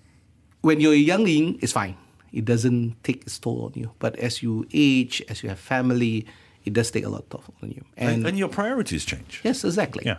when 0.62 0.80
you're 0.80 0.94
a 0.94 0.96
youngling, 0.98 1.60
it's 1.62 1.72
fine. 1.74 1.96
It 2.34 2.46
doesn't 2.46 3.04
take 3.04 3.24
its 3.24 3.38
toll 3.40 3.66
on 3.66 3.74
you. 3.76 3.92
But 4.00 4.16
as 4.18 4.42
you 4.42 4.68
age, 4.74 5.22
as 5.30 5.44
you 5.44 5.50
have 5.50 5.60
family, 5.60 6.26
it 6.64 6.74
does 6.74 6.92
take 6.92 7.06
a 7.06 7.10
lot 7.10 7.30
toll 7.30 7.44
on 7.62 7.72
you. 7.72 7.84
And, 7.98 8.26
and 8.26 8.38
your 8.38 8.50
priorities 8.50 9.06
change. 9.06 9.42
yes, 9.44 9.64
exactly. 9.64 10.04
Yeah. 10.06 10.18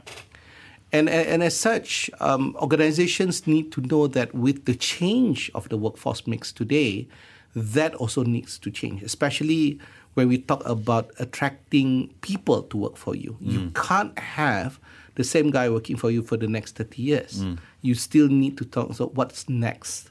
And, 0.94 1.08
and 1.08 1.42
as 1.42 1.58
such, 1.58 2.10
um, 2.20 2.54
organizations 2.60 3.46
need 3.46 3.72
to 3.72 3.80
know 3.80 4.06
that 4.08 4.34
with 4.34 4.66
the 4.66 4.74
change 4.74 5.50
of 5.54 5.70
the 5.70 5.78
workforce 5.78 6.26
mix 6.26 6.52
today, 6.52 7.08
that 7.56 7.94
also 7.94 8.22
needs 8.24 8.58
to 8.58 8.70
change, 8.70 9.02
especially 9.02 9.78
when 10.14 10.28
we 10.28 10.36
talk 10.36 10.62
about 10.66 11.10
attracting 11.18 12.12
people 12.20 12.62
to 12.64 12.76
work 12.76 12.96
for 12.96 13.14
you. 13.14 13.38
You 13.40 13.70
can't 13.74 14.18
have 14.18 14.78
the 15.14 15.24
same 15.24 15.50
guy 15.50 15.70
working 15.70 15.96
for 15.96 16.10
you 16.10 16.22
for 16.22 16.36
the 16.36 16.46
next 16.46 16.76
30 16.76 17.02
years. 17.02 17.44
You 17.80 17.94
still 17.94 18.28
need 18.28 18.58
to 18.58 18.64
talk, 18.66 18.94
so 18.94 19.08
what's 19.08 19.48
next? 19.48 20.08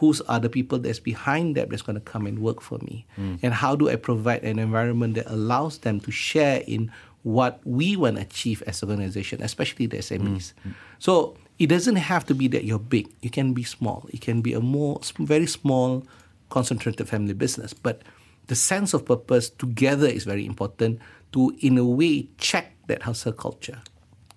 Who's 0.00 0.20
are 0.22 0.40
the 0.40 0.48
people 0.48 0.78
that's 0.78 0.98
behind 0.98 1.56
that 1.56 1.70
that's 1.70 1.82
going 1.82 1.94
to 1.94 2.00
come 2.00 2.26
and 2.26 2.40
work 2.40 2.60
for 2.60 2.78
me? 2.78 3.06
And 3.42 3.52
how 3.52 3.76
do 3.76 3.88
I 3.88 3.96
provide 3.96 4.42
an 4.42 4.58
environment 4.58 5.14
that 5.14 5.30
allows 5.30 5.78
them 5.78 6.00
to 6.00 6.10
share 6.10 6.62
in 6.66 6.90
what 7.22 7.60
we 7.64 7.96
want 7.96 8.16
to 8.16 8.22
achieve 8.22 8.62
as 8.66 8.82
an 8.82 8.90
organization, 8.90 9.42
especially 9.42 9.86
the 9.86 9.98
SMEs. 9.98 10.52
So 10.98 11.36
it 11.58 11.66
doesn't 11.66 11.96
have 11.96 12.24
to 12.26 12.34
be 12.34 12.48
that 12.48 12.64
you're 12.64 12.78
big. 12.78 13.08
You 13.20 13.30
can 13.30 13.52
be 13.52 13.62
small. 13.62 14.08
It 14.12 14.22
can 14.22 14.40
be 14.40 14.54
a 14.54 14.60
more 14.60 15.00
very 15.18 15.46
small, 15.46 16.06
concentrated 16.48 17.08
family 17.08 17.34
business. 17.34 17.74
But 17.74 18.02
the 18.46 18.54
sense 18.54 18.94
of 18.94 19.04
purpose 19.04 19.50
together 19.50 20.06
is 20.06 20.24
very 20.24 20.46
important 20.46 21.00
to, 21.32 21.54
in 21.60 21.76
a 21.78 21.84
way, 21.84 22.28
check 22.38 22.72
that 22.86 23.02
hustle 23.02 23.32
culture. 23.32 23.82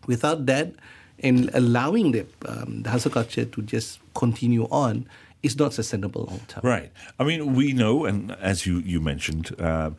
Without 0.06 0.46
that, 0.48 0.74
and 1.20 1.50
allowing 1.54 2.12
the, 2.12 2.26
um, 2.46 2.84
the 2.84 2.90
hustle 2.90 3.12
culture 3.12 3.46
to 3.46 3.62
just 3.62 4.00
continue 4.14 4.66
on, 4.66 5.08
is 5.44 5.60
not 5.60 5.74
sustainable 5.74 6.26
long 6.26 6.42
term. 6.48 6.62
Right. 6.64 6.92
I 7.20 7.24
mean, 7.24 7.54
we 7.54 7.74
know, 7.74 8.06
and 8.06 8.32
as 8.34 8.66
you 8.66 8.80
you 8.80 9.00
mentioned. 9.00 9.56
Uh, 9.60 9.92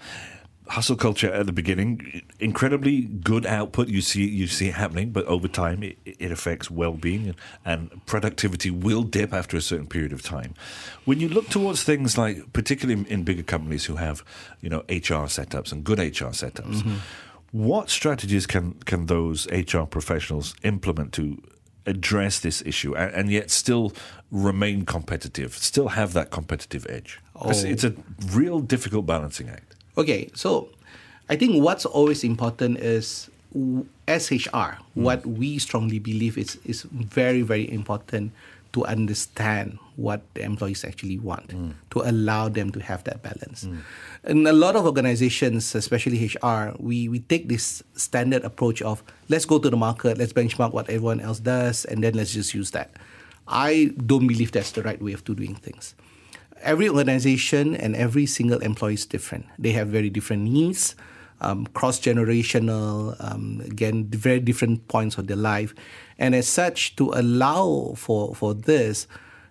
Hustle 0.67 0.97
culture 0.97 1.31
at 1.31 1.45
the 1.45 1.53
beginning, 1.53 2.23
incredibly 2.41 3.03
good 3.03 3.45
output. 3.45 3.89
You 3.89 4.01
see, 4.01 4.27
you 4.27 4.47
see 4.47 4.69
it 4.69 4.75
happening, 4.75 5.11
but 5.11 5.27
over 5.27 5.47
time, 5.47 5.83
it, 5.83 5.99
it 6.07 6.33
affects 6.33 6.71
well-being 6.71 7.27
and, 7.27 7.37
and 7.67 8.07
productivity 8.07 8.71
will 8.71 9.03
dip 9.03 9.35
after 9.35 9.59
a 9.59 9.61
certain 9.61 9.87
period 9.87 10.15
of 10.15 10.23
time. 10.23 10.55
When 11.05 11.21
you 11.21 11.29
look 11.29 11.51
towards 11.51 11.83
things 11.83 12.17
like, 12.17 12.55
particularly 12.55 12.99
in, 13.03 13.07
in 13.09 13.25
bigger 13.25 13.43
companies 13.43 13.85
who 13.85 13.97
have, 13.97 14.25
you 14.63 14.71
know, 14.71 14.81
HR 14.89 15.29
setups 15.29 15.71
and 15.71 15.85
good 15.85 15.99
HR 15.99 16.33
setups, 16.33 16.83
what 17.55 17.91
strategies 17.91 18.47
can 18.47 18.73
can 18.85 19.07
those 19.07 19.47
HR 19.53 19.83
professionals 19.83 20.55
implement 20.65 21.13
to 21.13 21.43
address 21.87 22.41
this 22.41 22.62
issue 22.62 22.95
and, 22.97 23.14
and 23.14 23.31
yet 23.31 23.50
still 23.50 23.93
remain 24.31 24.85
competitive, 24.85 25.55
still 25.57 25.88
have 25.88 26.12
that 26.12 26.31
competitive 26.31 26.87
edge? 26.88 27.21
Oh. 27.37 27.50
It's 27.50 27.85
a 27.85 27.95
real 28.33 28.61
difficult 28.61 29.07
balancing 29.07 29.49
act. 29.49 29.75
Okay, 29.97 30.31
so 30.35 30.69
I 31.29 31.37
think 31.37 31.62
what's 31.62 31.87
always 31.87 32.25
important 32.25 32.79
is 32.79 33.31
w- 33.53 33.87
as 34.07 34.31
HR, 34.31 34.79
hmm. 34.95 35.03
what 35.03 35.25
we 35.25 35.59
strongly 35.59 35.99
believe 35.99 36.37
is 36.37 36.59
is 36.64 36.83
very 36.83 37.43
very 37.43 37.71
important 37.71 38.33
to 38.75 38.85
understand 38.85 39.78
what 39.97 40.23
the 40.35 40.43
employees 40.43 40.85
actually 40.85 41.19
want 41.19 41.49
mm. 41.49 41.73
to 41.90 42.02
allow 42.02 42.49
them 42.49 42.71
to 42.71 42.81
have 42.81 43.02
that 43.04 43.23
balance. 43.23 43.64
Mm. 43.64 43.81
In 44.25 44.47
a 44.47 44.52
lot 44.52 44.76
of 44.76 44.85
organizations, 44.85 45.75
especially 45.75 46.19
HR, 46.26 46.75
we, 46.78 47.09
we 47.09 47.21
take 47.21 47.49
this 47.49 47.83
standard 47.95 48.45
approach 48.45 48.83
of 48.83 49.02
let's 49.28 49.45
go 49.45 49.59
to 49.59 49.71
the 49.71 49.76
market, 49.76 50.19
let's 50.19 50.33
benchmark 50.33 50.73
what 50.73 50.90
everyone 50.90 51.21
else 51.21 51.38
does, 51.38 51.85
and 51.87 52.04
then 52.04 52.14
let's 52.14 52.33
just 52.33 52.52
use 52.52 52.73
that. 52.73 52.90
I 53.49 53.93
don't 54.04 54.26
believe 54.26 54.52
that's 54.52 54.73
the 54.73 54.83
right 54.83 55.00
way 55.00 55.12
of 55.12 55.25
doing 55.25 55.54
things 55.54 55.95
every 56.64 56.88
organization 56.88 57.76
and 57.76 57.95
every 57.95 58.26
single 58.26 58.59
employee 58.61 58.95
is 58.95 59.07
different. 59.07 59.47
They 59.59 59.73
have 59.73 59.88
very 59.88 60.11
different 60.11 60.43
needs, 60.43 60.97
um, 61.41 61.67
cross 61.69 62.00
generational, 62.00 63.16
um, 63.20 63.61
again, 63.64 64.07
very 64.07 64.40
different 64.40 64.87
points 64.88 65.18
of 65.18 65.27
their 65.27 65.37
life. 65.37 65.75
And 66.18 66.35
as 66.35 66.49
such, 66.49 66.97
to 66.97 67.12
allow 67.12 67.94
for, 67.97 68.35
for 68.35 68.55
this, 68.55 69.07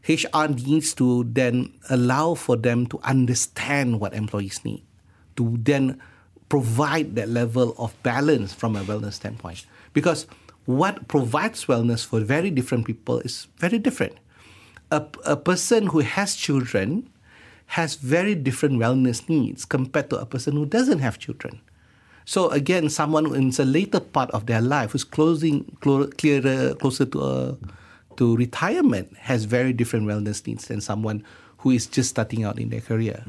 HR 0.07 0.47
needs 0.47 0.93
to 0.95 1.23
then 1.25 1.73
allow 1.89 2.33
for 2.33 2.55
them 2.57 2.87
to 2.87 2.99
understand 3.03 3.99
what 3.99 4.13
employees 4.13 4.63
need, 4.65 4.83
to 5.37 5.57
then 5.61 6.01
provide 6.49 7.15
that 7.15 7.29
level 7.29 7.73
of 7.77 8.01
balance 8.03 8.53
from 8.53 8.75
a 8.75 8.83
wellness 8.83 9.13
standpoint. 9.13 9.65
Because 9.93 10.27
what 10.65 11.07
provides 11.07 11.65
wellness 11.65 12.05
for 12.05 12.19
very 12.19 12.49
different 12.49 12.85
people 12.85 13.19
is 13.19 13.47
very 13.57 13.79
different 13.79 14.17
a, 14.93 15.05
a 15.25 15.35
person 15.35 15.87
who 15.87 15.99
has 15.99 16.35
children 16.35 17.09
has 17.65 17.95
very 17.95 18.35
different 18.35 18.75
wellness 18.75 19.27
needs 19.27 19.65
compared 19.65 20.09
to 20.09 20.17
a 20.17 20.25
person 20.25 20.53
who 20.53 20.65
doesn't 20.65 20.99
have 20.99 21.17
children. 21.17 21.59
So 22.25 22.49
again, 22.49 22.89
someone 22.89 23.35
in 23.35 23.49
the 23.51 23.65
later 23.65 23.99
part 23.99 24.31
of 24.31 24.45
their 24.45 24.61
life 24.61 24.91
who's 24.91 25.03
closing 25.03 25.65
clo- 25.81 26.07
clearer, 26.17 26.73
closer 26.75 27.05
to 27.05 27.21
uh, 27.21 27.55
to 28.17 28.35
retirement 28.37 29.15
has 29.17 29.45
very 29.45 29.73
different 29.73 30.05
wellness 30.07 30.45
needs 30.45 30.67
than 30.67 30.81
someone 30.81 31.23
who 31.57 31.71
is 31.71 31.87
just 31.87 32.09
starting 32.09 32.43
out 32.43 32.59
in 32.59 32.69
their 32.69 32.81
career. 32.81 33.23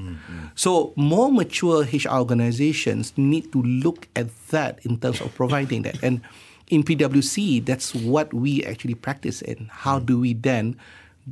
So 0.57 0.93
more 0.97 1.31
mature 1.31 1.85
HR 1.85 2.19
organizations 2.19 3.13
need 3.17 3.53
to 3.53 3.63
look 3.63 4.09
at 4.17 4.27
that 4.49 4.81
in 4.85 4.99
terms 4.99 5.21
of 5.21 5.33
providing 5.35 5.83
that. 5.83 6.03
And 6.03 6.21
in 6.69 6.83
PwC, 6.83 7.65
that's 7.65 7.95
what 7.95 8.35
we 8.35 8.65
actually 8.65 8.95
practice 8.95 9.41
in. 9.41 9.69
How 9.71 10.01
do 10.01 10.19
we 10.19 10.35
then 10.35 10.77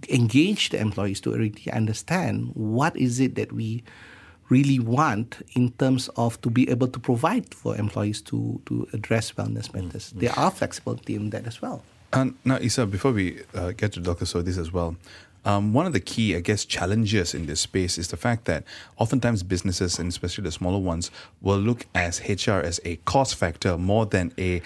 engage 0.09 0.70
the 0.70 0.79
employees 0.81 1.20
to 1.22 1.33
really 1.33 1.70
understand 1.72 2.53
what 2.55 2.96
is 2.96 3.20
it 3.20 3.35
that 3.35 3.53
we 3.53 3.83
really 4.52 4.78
want 4.78 5.28
in 5.54 5.66
terms 5.82 6.08
of 6.16 6.40
to 6.42 6.50
be 6.50 6.68
able 6.74 6.88
to 6.88 7.00
provide 7.00 7.54
for 7.54 7.70
employees 7.76 8.20
to, 8.30 8.60
to 8.66 8.86
address 8.92 9.32
wellness 9.32 9.72
matters. 9.74 10.12
There 10.14 10.36
are 10.38 10.50
flexibility 10.50 11.14
in 11.14 11.30
that 11.30 11.46
as 11.46 11.62
well. 11.62 11.82
And 12.12 12.34
now, 12.44 12.58
Isa, 12.58 12.86
before 12.86 13.12
we 13.12 13.40
uh, 13.54 13.72
get 13.72 13.92
to 13.94 14.00
Dr. 14.00 14.26
Sodis 14.26 14.58
as 14.58 14.70
well, 14.70 14.96
um, 15.44 15.72
one 15.72 15.86
of 15.86 15.92
the 15.92 16.00
key, 16.00 16.36
I 16.36 16.40
guess, 16.40 16.64
challenges 16.64 17.34
in 17.34 17.46
this 17.46 17.60
space 17.60 17.98
is 17.98 18.08
the 18.08 18.16
fact 18.16 18.44
that 18.44 18.64
oftentimes 18.98 19.42
businesses, 19.42 19.98
and 19.98 20.08
especially 20.08 20.44
the 20.44 20.52
smaller 20.52 20.78
ones, 20.78 21.10
will 21.40 21.58
look 21.58 21.86
as 21.94 22.20
HR 22.20 22.60
as 22.60 22.80
a 22.84 22.96
cost 23.04 23.34
factor 23.34 23.76
more 23.76 24.06
than 24.06 24.32
a 24.38 24.62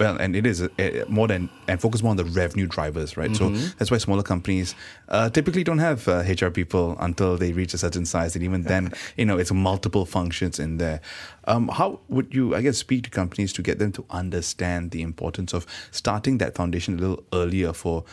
well, 0.00 0.16
and 0.16 0.34
it 0.34 0.46
is 0.46 0.62
a, 0.62 0.70
a, 0.78 1.04
more 1.08 1.28
than 1.28 1.50
and 1.68 1.78
focus 1.78 2.02
more 2.02 2.10
on 2.10 2.16
the 2.16 2.24
revenue 2.24 2.66
drivers, 2.66 3.18
right? 3.18 3.36
So 3.36 3.50
that's 3.50 3.90
why 3.90 3.98
smaller 3.98 4.22
companies 4.22 4.74
uh, 5.10 5.28
typically 5.28 5.62
don't 5.62 5.78
have 5.78 6.08
uh, 6.08 6.24
HR 6.26 6.48
people 6.48 6.96
until 6.98 7.36
they 7.36 7.52
reach 7.52 7.74
a 7.74 7.78
certain 7.78 8.06
size, 8.06 8.34
and 8.34 8.42
even 8.42 8.62
then, 8.62 8.92
you 9.18 9.26
know, 9.26 9.36
it's 9.36 9.52
multiple 9.52 10.06
functions 10.06 10.58
in 10.58 10.78
there. 10.78 11.02
Um, 11.44 11.68
how 11.68 12.00
would 12.08 12.34
you, 12.34 12.54
I 12.56 12.62
guess, 12.62 12.78
speak 12.78 13.04
to 13.04 13.10
companies 13.10 13.52
to 13.52 13.62
get 13.62 13.78
them 13.78 13.92
to 13.92 14.04
understand 14.08 14.90
the 14.90 15.02
importance 15.02 15.52
of 15.52 15.66
starting 15.90 16.38
that 16.38 16.54
foundation 16.54 16.98
a 16.98 17.00
little 17.00 17.24
earlier 17.34 17.74
for 17.74 18.04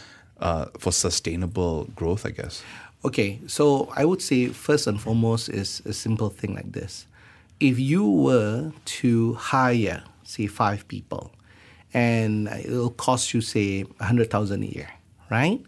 uh, 0.41 0.65
for 0.77 0.91
sustainable 0.91 1.85
growth? 1.95 2.25
I 2.25 2.31
guess. 2.31 2.63
Okay, 3.05 3.39
so 3.47 3.93
I 3.95 4.03
would 4.03 4.21
say 4.21 4.47
first 4.47 4.87
and 4.87 4.99
foremost 4.99 5.47
is 5.47 5.81
a 5.85 5.93
simple 5.93 6.29
thing 6.29 6.53
like 6.53 6.73
this. 6.73 7.07
If 7.61 7.79
you 7.79 8.05
were 8.05 8.73
to 8.99 9.33
hire, 9.35 10.03
say, 10.23 10.47
five 10.47 10.87
people, 10.87 11.31
and 11.93 12.47
it'll 12.47 12.91
cost 12.91 13.33
you, 13.33 13.41
say, 13.41 13.83
100000 13.83 14.63
a 14.63 14.65
year, 14.65 14.89
right? 15.29 15.61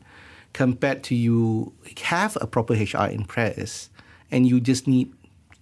Compared 0.53 1.03
to 1.03 1.15
you 1.15 1.73
have 2.01 2.37
a 2.41 2.47
proper 2.47 2.73
HR 2.73 3.05
in 3.05 3.25
press, 3.25 3.89
and 4.31 4.47
you 4.47 4.59
just 4.59 4.87
need 4.87 5.13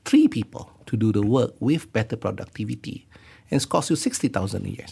three 0.05 0.27
people 0.27 0.71
to 0.85 0.95
do 0.97 1.11
the 1.11 1.21
work 1.21 1.53
with 1.59 1.91
better 1.93 2.15
productivity, 2.15 3.05
and 3.51 3.57
it's 3.57 3.65
cost 3.65 3.89
you 3.89 3.95
60000 3.95 4.65
a 4.65 4.69
year 4.69 4.85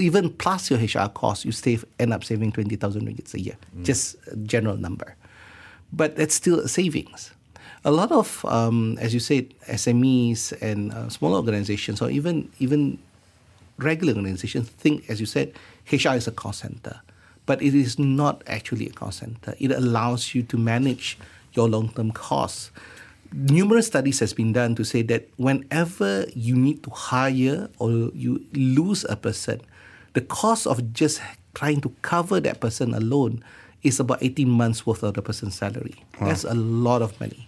even 0.00 0.30
plus 0.30 0.70
your 0.70 0.78
HR 0.78 1.08
cost 1.08 1.44
you 1.44 1.52
save 1.52 1.84
end 1.98 2.12
up 2.12 2.24
saving 2.24 2.52
twenty 2.52 2.76
thousand 2.76 3.06
ringgit 3.06 3.32
a 3.34 3.40
year, 3.40 3.56
just 3.82 4.16
a 4.30 4.36
general 4.36 4.76
number. 4.76 5.16
But 5.92 6.16
that's 6.16 6.34
still 6.34 6.60
a 6.60 6.68
savings. 6.68 7.32
A 7.84 7.90
lot 7.92 8.10
of, 8.10 8.44
um, 8.46 8.98
as 9.00 9.14
you 9.14 9.20
said, 9.20 9.54
SMEs 9.68 10.52
and 10.60 10.92
uh, 10.92 11.08
smaller 11.08 11.36
organizations, 11.36 12.02
or 12.02 12.10
even 12.10 12.50
even 12.58 12.98
regular 13.78 14.14
organizations, 14.14 14.68
think, 14.68 15.08
as 15.08 15.20
you 15.20 15.26
said, 15.26 15.52
HR 15.90 16.14
is 16.14 16.26
a 16.26 16.32
cost 16.32 16.60
center, 16.60 17.00
but 17.46 17.62
it 17.62 17.74
is 17.74 17.98
not 17.98 18.42
actually 18.46 18.86
a 18.88 18.92
cost 18.92 19.20
center. 19.20 19.54
It 19.58 19.70
allows 19.70 20.34
you 20.34 20.42
to 20.44 20.56
manage 20.56 21.18
your 21.52 21.68
long-term 21.68 22.12
costs 22.12 22.70
numerous 23.32 23.86
studies 23.86 24.20
has 24.20 24.32
been 24.32 24.52
done 24.52 24.74
to 24.74 24.84
say 24.84 25.02
that 25.02 25.28
whenever 25.36 26.26
you 26.34 26.56
need 26.56 26.82
to 26.82 26.90
hire 26.90 27.68
or 27.78 27.90
you 28.14 28.44
lose 28.52 29.04
a 29.08 29.16
person, 29.16 29.60
the 30.14 30.20
cost 30.20 30.66
of 30.66 30.92
just 30.92 31.20
trying 31.54 31.80
to 31.80 31.90
cover 32.02 32.40
that 32.40 32.60
person 32.60 32.94
alone 32.94 33.42
is 33.82 34.00
about 34.00 34.22
18 34.22 34.48
months 34.48 34.86
worth 34.86 35.02
of 35.02 35.14
the 35.14 35.22
person's 35.22 35.54
salary. 35.54 35.94
That's 36.20 36.44
a 36.44 36.54
lot 36.54 37.02
of 37.02 37.18
money. 37.20 37.45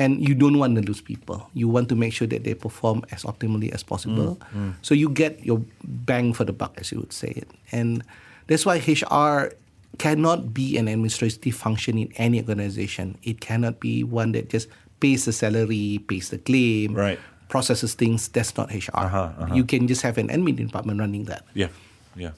And 0.00 0.26
you 0.26 0.34
don't 0.34 0.56
want 0.58 0.74
to 0.76 0.82
lose 0.82 1.02
people. 1.04 1.50
You 1.52 1.68
want 1.68 1.88
to 1.90 1.94
make 1.94 2.12
sure 2.16 2.26
that 2.32 2.42
they 2.44 2.54
perform 2.56 3.04
as 3.12 3.22
optimally 3.28 3.68
as 3.76 3.82
possible. 3.84 4.40
So 4.80 4.96
you 4.96 5.10
get 5.12 5.44
your 5.44 5.60
bang 5.84 6.32
for 6.32 6.44
the 6.48 6.52
buck, 6.56 6.72
as 6.80 6.90
you 6.90 6.98
would 7.04 7.12
say 7.12 7.28
it. 7.36 7.48
And 7.70 8.02
that's 8.48 8.64
why 8.64 8.80
HR 8.80 9.52
cannot 10.00 10.54
be 10.56 10.78
an 10.80 10.88
administrative 10.88 11.54
function 11.54 11.98
in 12.00 12.08
any 12.16 12.40
organization. 12.40 13.18
It 13.22 13.40
cannot 13.44 13.78
be 13.78 14.02
one 14.02 14.32
that 14.32 14.48
just 14.48 14.68
pays 15.00 15.26
the 15.28 15.32
salary, 15.36 16.00
pays 16.08 16.30
the 16.32 16.38
claim, 16.38 16.94
Right. 16.96 17.18
processes 17.52 17.92
things. 17.92 18.28
That's 18.28 18.56
not 18.56 18.72
HR. 18.72 18.96
Uh-huh, 18.96 19.18
uh-huh. 19.36 19.54
You 19.54 19.64
can 19.68 19.84
just 19.86 20.00
have 20.02 20.16
an 20.16 20.28
admin 20.28 20.56
department 20.56 20.96
running 21.00 21.24
that. 21.28 21.44
Yeah, 21.52 21.68
yeah. 22.16 22.32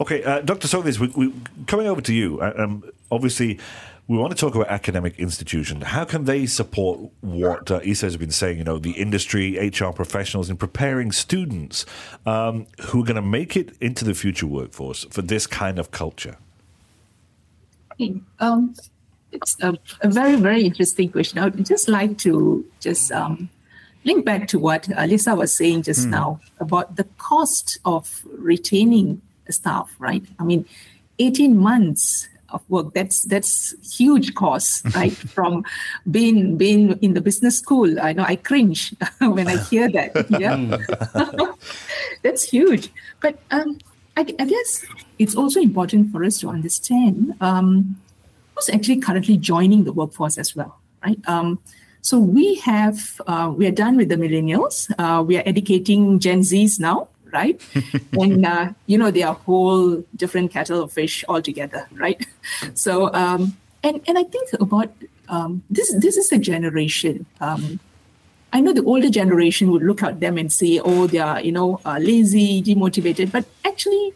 Okay, 0.00 0.24
uh, 0.24 0.40
Dr. 0.40 0.68
Solis, 0.68 0.98
we, 1.00 1.08
we, 1.16 1.32
coming 1.66 1.86
over 1.86 2.00
to 2.02 2.12
you. 2.12 2.40
uh, 2.40 2.52
Um, 2.58 2.84
obviously, 3.10 3.58
we 4.10 4.18
want 4.18 4.32
to 4.32 4.36
talk 4.36 4.56
about 4.56 4.66
academic 4.66 5.16
institutions. 5.20 5.84
How 5.84 6.04
can 6.04 6.24
they 6.24 6.44
support 6.44 6.98
what 7.20 7.70
uh, 7.70 7.78
Isa 7.84 8.06
has 8.06 8.16
been 8.16 8.32
saying? 8.32 8.58
You 8.58 8.64
know, 8.64 8.76
the 8.76 8.90
industry, 8.90 9.56
HR 9.56 9.92
professionals, 9.92 10.50
in 10.50 10.56
preparing 10.56 11.12
students 11.12 11.86
um, 12.26 12.66
who 12.86 13.02
are 13.02 13.04
going 13.04 13.14
to 13.14 13.22
make 13.22 13.56
it 13.56 13.70
into 13.80 14.04
the 14.04 14.12
future 14.12 14.48
workforce 14.48 15.04
for 15.12 15.22
this 15.22 15.46
kind 15.46 15.78
of 15.78 15.92
culture. 15.92 16.38
Um, 18.40 18.74
it's 19.30 19.56
a, 19.62 19.78
a 20.00 20.08
very, 20.08 20.34
very 20.34 20.64
interesting 20.64 21.12
question. 21.12 21.38
I 21.38 21.44
would 21.44 21.64
just 21.64 21.88
like 21.88 22.18
to 22.18 22.66
just 22.80 23.12
um, 23.12 23.48
link 24.02 24.24
back 24.24 24.48
to 24.48 24.58
what 24.58 24.88
Lisa 24.88 25.36
was 25.36 25.56
saying 25.56 25.82
just 25.84 26.08
now 26.08 26.40
about 26.58 26.96
the 26.96 27.04
cost 27.18 27.78
of 27.84 28.22
retaining 28.26 29.22
staff, 29.50 29.94
right? 30.00 30.24
I 30.40 30.42
mean, 30.42 30.64
18 31.20 31.56
months 31.56 32.28
of 32.52 32.62
work, 32.68 32.94
that's 32.94 33.22
that's 33.22 33.74
huge 33.96 34.34
cost, 34.34 34.84
right? 34.94 35.12
From 35.12 35.64
being 36.10 36.56
being 36.56 36.98
in 37.00 37.14
the 37.14 37.20
business 37.20 37.58
school. 37.58 38.00
I 38.00 38.12
know 38.12 38.24
I 38.24 38.36
cringe 38.36 38.94
when 39.20 39.48
I 39.48 39.56
hear 39.64 39.90
that. 39.90 40.26
Yeah. 40.30 40.78
that's 42.22 42.44
huge. 42.44 42.90
But 43.20 43.38
um, 43.50 43.78
I, 44.16 44.22
I 44.38 44.44
guess 44.44 44.84
it's 45.18 45.34
also 45.34 45.60
important 45.60 46.12
for 46.12 46.24
us 46.24 46.38
to 46.40 46.48
understand 46.48 47.34
um, 47.40 48.00
who's 48.54 48.70
actually 48.70 49.00
currently 49.00 49.36
joining 49.36 49.84
the 49.84 49.92
workforce 49.92 50.38
as 50.38 50.56
well, 50.56 50.78
right? 51.04 51.18
Um, 51.26 51.58
so 52.02 52.18
we 52.18 52.56
have 52.56 53.20
uh, 53.26 53.52
we 53.54 53.66
are 53.66 53.72
done 53.72 53.96
with 53.96 54.08
the 54.08 54.16
millennials. 54.16 54.90
Uh, 54.98 55.22
we 55.22 55.36
are 55.36 55.42
educating 55.44 56.18
Gen 56.18 56.40
Zs 56.40 56.80
now, 56.80 57.08
right? 57.32 57.60
and 58.12 58.44
uh, 58.46 58.72
you 58.86 58.98
know 58.98 59.10
they 59.10 59.22
are 59.22 59.34
whole 59.34 60.04
different 60.16 60.50
kettle 60.52 60.82
of 60.82 60.92
fish 60.92 61.24
altogether, 61.28 61.86
right? 61.92 62.24
So 62.74 63.12
um, 63.14 63.56
and 63.82 64.00
and 64.06 64.18
I 64.18 64.24
think 64.24 64.50
about 64.60 64.92
um, 65.28 65.62
this. 65.70 65.92
This 65.98 66.16
is 66.16 66.32
a 66.32 66.38
generation. 66.38 67.26
Um, 67.40 67.80
I 68.52 68.60
know 68.60 68.72
the 68.72 68.82
older 68.84 69.10
generation 69.10 69.70
would 69.70 69.82
look 69.82 70.02
at 70.02 70.20
them 70.20 70.36
and 70.36 70.52
say, 70.52 70.80
"Oh, 70.80 71.06
they 71.06 71.18
are 71.18 71.40
you 71.40 71.52
know 71.52 71.80
uh, 71.84 71.98
lazy, 72.00 72.62
demotivated," 72.62 73.30
but 73.30 73.44
actually, 73.64 74.12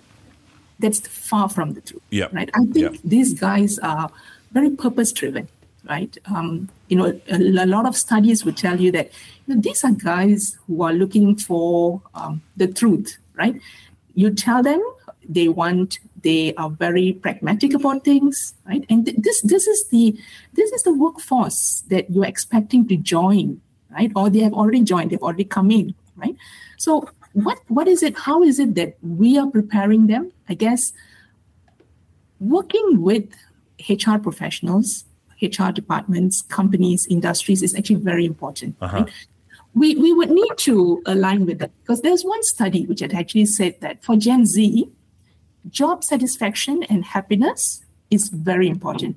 that's 0.81 1.00
far 1.07 1.48
from 1.48 1.74
the 1.74 1.81
truth. 1.81 2.03
Yeah. 2.11 2.27
Right. 2.33 2.50
I 2.55 2.64
think 2.66 2.77
Yeah. 2.77 3.00
these 3.05 3.35
guys 3.35 3.79
are 3.79 4.11
very 4.53 4.70
purpose 4.70 5.12
driven. 5.12 5.48
Right. 5.87 6.16
Um, 6.25 6.70
you 6.88 6.97
know, 6.97 7.20
a, 7.29 7.37
a 7.37 7.66
lot 7.66 7.87
of 7.87 7.94
studies 7.94 8.44
would 8.44 8.57
tell 8.57 8.81
you 8.81 8.90
that 8.92 9.11
you 9.47 9.55
know, 9.55 9.61
these 9.61 9.85
are 9.85 9.92
guys 9.92 10.59
who 10.66 10.83
are 10.83 10.94
looking 10.94 11.37
for 11.37 12.01
um, 12.14 12.40
the 12.57 12.68
truth. 12.68 13.18
Right. 13.35 13.61
You 14.14 14.31
tell 14.33 14.62
them 14.62 14.83
they 15.29 15.49
want 15.49 15.99
they 16.23 16.55
are 16.55 16.70
very 16.70 17.12
pragmatic 17.12 17.75
about 17.75 18.05
things 18.05 18.55
right 18.66 18.85
and 18.88 19.07
th- 19.07 19.18
this 19.18 19.40
this 19.42 19.66
is 19.66 19.88
the 19.88 20.18
this 20.55 20.73
is 20.73 20.83
the 20.83 20.92
workforce 20.92 21.85
that 21.88 22.11
you're 22.11 22.27
expecting 22.27 22.87
to 22.88 22.97
join 22.97 23.61
right 23.90 24.11
or 24.16 24.29
they 24.31 24.40
have 24.40 24.53
already 24.53 24.83
joined 24.83 25.11
they've 25.11 25.23
already 25.23 25.44
come 25.44 25.70
in 25.70 25.94
right 26.16 26.37
so 26.79 27.09
what 27.33 27.59
what 27.68 27.88
is 27.88 28.03
it 28.03 28.18
how 28.18 28.42
is 28.42 28.59
it 28.59 28.75
that 28.75 28.97
we 29.03 29.38
are 29.38 29.51
preparing 29.51 30.07
them 30.07 30.33
i 30.49 30.55
guess 30.55 30.92
working 32.40 33.03
with 33.03 33.25
hr 33.88 34.18
professionals 34.18 35.05
hr 35.47 35.71
departments 35.71 36.43
companies 36.43 37.07
industries 37.07 37.63
is 37.63 37.75
actually 37.75 37.97
very 37.97 38.25
important 38.25 38.77
uh-huh. 38.81 38.99
right? 38.99 39.13
we, 39.75 39.97
we 39.97 40.13
would 40.13 40.31
need 40.31 40.53
to 40.57 41.03
align 41.07 41.47
with 41.47 41.59
that 41.59 41.71
because 41.83 42.03
there's 42.03 42.25
one 42.25 42.43
study 42.43 42.87
which 42.87 43.01
had 43.01 43.13
actually 43.13 43.47
said 43.47 43.81
that 43.81 44.03
for 44.05 44.17
gen 44.17 44.47
z 44.47 44.89
job 45.71 46.05
satisfaction 46.05 46.83
and 46.85 47.05
happiness 47.05 47.83
is 48.11 48.29
very 48.29 48.69
important. 48.69 49.17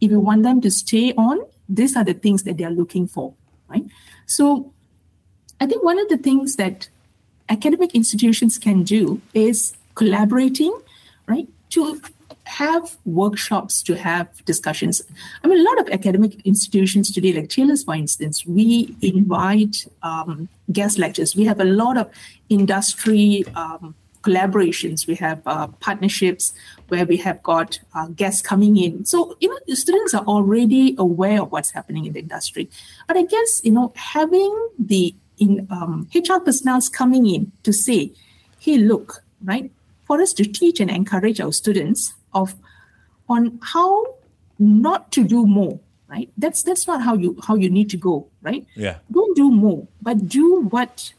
If 0.00 0.10
you 0.10 0.20
want 0.20 0.42
them 0.42 0.60
to 0.62 0.70
stay 0.70 1.12
on, 1.12 1.40
these 1.68 1.96
are 1.96 2.04
the 2.04 2.14
things 2.14 2.42
that 2.44 2.56
they 2.56 2.64
are 2.64 2.70
looking 2.70 3.06
for, 3.06 3.34
right? 3.68 3.84
So 4.26 4.72
I 5.60 5.66
think 5.66 5.82
one 5.82 5.98
of 5.98 6.08
the 6.08 6.18
things 6.18 6.56
that 6.56 6.88
academic 7.48 7.94
institutions 7.94 8.58
can 8.58 8.82
do 8.82 9.20
is 9.32 9.74
collaborating, 9.94 10.76
right? 11.26 11.48
To 11.70 12.00
have 12.44 12.96
workshops, 13.04 13.82
to 13.82 13.94
have 13.94 14.44
discussions. 14.44 15.02
I 15.42 15.48
mean, 15.48 15.60
a 15.60 15.62
lot 15.62 15.80
of 15.80 15.88
academic 15.90 16.44
institutions 16.44 17.12
today, 17.12 17.32
like 17.32 17.48
Taylor's, 17.48 17.84
for 17.84 17.94
instance, 17.94 18.46
we 18.46 18.94
invite 19.00 19.86
um, 20.02 20.48
guest 20.72 20.98
lectures. 20.98 21.34
We 21.34 21.44
have 21.44 21.60
a 21.60 21.64
lot 21.64 21.96
of 21.96 22.10
industry 22.48 23.44
um, 23.54 23.94
collaborations. 24.22 25.06
We 25.06 25.14
have 25.16 25.42
uh, 25.46 25.68
partnerships 25.80 26.52
where 26.88 27.04
we 27.06 27.16
have 27.18 27.42
got 27.42 27.78
uh, 27.94 28.08
guests 28.08 28.42
coming 28.42 28.76
in. 28.76 29.04
So, 29.04 29.36
you 29.40 29.48
know, 29.48 29.58
the 29.66 29.76
students 29.76 30.14
are 30.14 30.24
already 30.24 30.94
aware 30.98 31.42
of 31.42 31.52
what's 31.52 31.70
happening 31.70 32.06
in 32.06 32.12
the 32.12 32.20
industry. 32.20 32.68
But 33.06 33.16
I 33.16 33.24
guess, 33.24 33.60
you 33.64 33.72
know, 33.72 33.92
having 33.96 34.68
the 34.78 35.14
in 35.38 35.66
um, 35.70 36.08
HR 36.14 36.38
personnel 36.38 36.80
coming 36.92 37.26
in 37.26 37.52
to 37.64 37.72
say, 37.72 38.12
hey, 38.60 38.78
look, 38.78 39.24
right, 39.42 39.70
for 40.04 40.20
us 40.20 40.32
to 40.34 40.44
teach 40.44 40.80
and 40.80 40.90
encourage 40.90 41.40
our 41.40 41.52
students 41.52 42.14
of 42.34 42.54
on 43.28 43.58
how 43.62 44.04
not 44.58 45.10
to 45.12 45.24
do 45.24 45.46
more, 45.46 45.80
right? 46.08 46.30
That's 46.36 46.62
that's 46.62 46.86
not 46.86 47.02
how 47.02 47.14
you 47.14 47.38
how 47.46 47.54
you 47.54 47.70
need 47.70 47.90
to 47.90 47.96
go, 47.96 48.28
right? 48.42 48.66
Yeah. 48.74 48.98
Don't 49.10 49.36
do 49.36 49.50
more, 49.50 49.86
but 50.02 50.28
do 50.28 50.62
what 50.70 51.12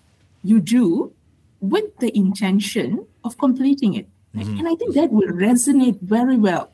you 0.44 0.60
do 0.60 1.12
with 1.60 1.98
the 1.98 2.16
intention 2.16 3.06
of 3.24 3.38
completing 3.38 3.96
it. 3.96 4.08
right? 4.34 4.46
Mm-hmm. 4.46 4.60
And 4.60 4.68
I 4.68 4.76
think 4.76 4.94
that 4.96 5.12
will 5.12 5.30
resonate 5.30 6.00
very 6.02 6.38
well 6.38 6.72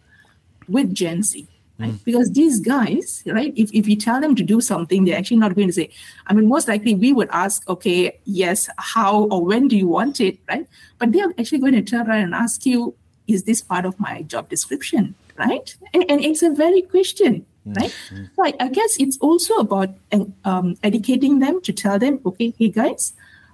with 0.68 0.94
Gen 0.94 1.24
Z. 1.24 1.48
Right? 1.80 1.94
Mm. 1.94 2.04
Because 2.04 2.32
these 2.32 2.60
guys, 2.60 3.24
right, 3.26 3.54
if, 3.56 3.72
if 3.74 3.88
you 3.88 3.96
tell 3.96 4.22
them 4.22 4.36
to 4.36 4.44
do 4.44 4.62
something, 4.62 5.04
they're 5.04 5.18
actually 5.18 5.38
not 5.38 5.56
going 5.56 5.68
to 5.68 5.74
say, 5.74 5.90
I 6.28 6.34
mean, 6.34 6.48
most 6.48 6.68
likely 6.68 6.94
we 6.94 7.12
would 7.12 7.30
ask, 7.32 7.68
okay, 7.68 8.20
yes, 8.26 8.70
how 8.78 9.24
or 9.24 9.44
when 9.44 9.68
do 9.68 9.76
you 9.76 9.88
want 9.88 10.22
it, 10.22 10.38
right? 10.48 10.68
But 11.00 11.12
they're 11.12 11.34
actually 11.40 11.60
going 11.60 11.74
to 11.74 11.82
turn 11.82 12.08
around 12.08 12.22
and 12.22 12.36
ask 12.36 12.66
you, 12.66 12.94
is 13.32 13.44
this 13.44 13.62
part 13.62 13.86
of 13.86 14.00
my 14.00 14.22
job 14.24 14.50
description, 14.50 15.16
right? 15.38 15.76
And, 15.94 16.06
and 16.10 16.24
it's 16.24 16.44
a 16.44 16.50
valid 16.52 16.90
question, 16.90 17.46
right? 17.66 17.94
So 18.36 18.46
I, 18.46 18.54
I 18.60 18.68
guess 18.70 18.98
it's 19.00 19.18
also 19.20 19.56
about 19.56 19.90
um, 20.46 20.78
educating 20.84 21.40
them 21.40 21.62
to 21.62 21.74
tell 21.74 22.00
them, 22.00 22.20
okay, 22.26 22.54
hey 22.58 22.70
guys, 22.70 23.14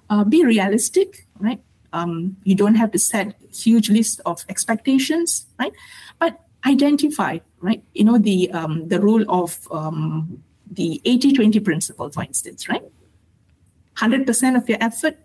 uh, 0.10 0.24
be 0.24 0.46
realistic, 0.46 1.28
right? 1.40 1.62
Um, 1.94 2.38
you 2.44 2.56
don't 2.56 2.76
have 2.76 2.92
to 2.92 3.00
set 3.00 3.36
huge 3.54 3.90
list 3.90 4.22
of 4.26 4.46
expectations, 4.50 5.46
right? 5.60 5.74
But 6.20 6.40
identify, 6.66 7.40
right? 7.62 7.84
You 7.94 8.06
know 8.06 8.18
the 8.18 8.52
um, 8.52 8.88
the 8.88 9.00
rule 9.00 9.26
of 9.30 9.68
um, 9.72 10.44
the 10.70 11.02
80-20 11.06 11.64
principle, 11.64 12.10
for 12.10 12.24
instance, 12.24 12.68
right? 12.68 12.84
100% 13.98 14.56
of 14.56 14.70
your 14.70 14.78
effort, 14.82 15.18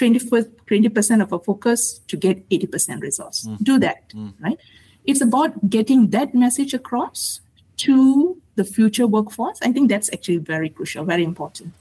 20 0.00 0.88
percent 0.88 1.22
of 1.22 1.32
a 1.32 1.38
focus 1.38 2.00
to 2.08 2.16
get 2.16 2.48
80% 2.48 3.02
results. 3.02 3.46
Mm. 3.46 3.58
Do 3.62 3.78
that, 3.80 4.08
mm. 4.10 4.32
right? 4.40 4.58
It's 5.04 5.20
about 5.20 5.68
getting 5.68 6.10
that 6.10 6.34
message 6.34 6.74
across 6.74 7.40
to 7.78 8.36
the 8.56 8.64
future 8.64 9.06
workforce. 9.06 9.58
I 9.62 9.72
think 9.72 9.90
that's 9.90 10.12
actually 10.12 10.38
very 10.38 10.68
crucial, 10.68 11.04
very 11.04 11.24
important. 11.24 11.72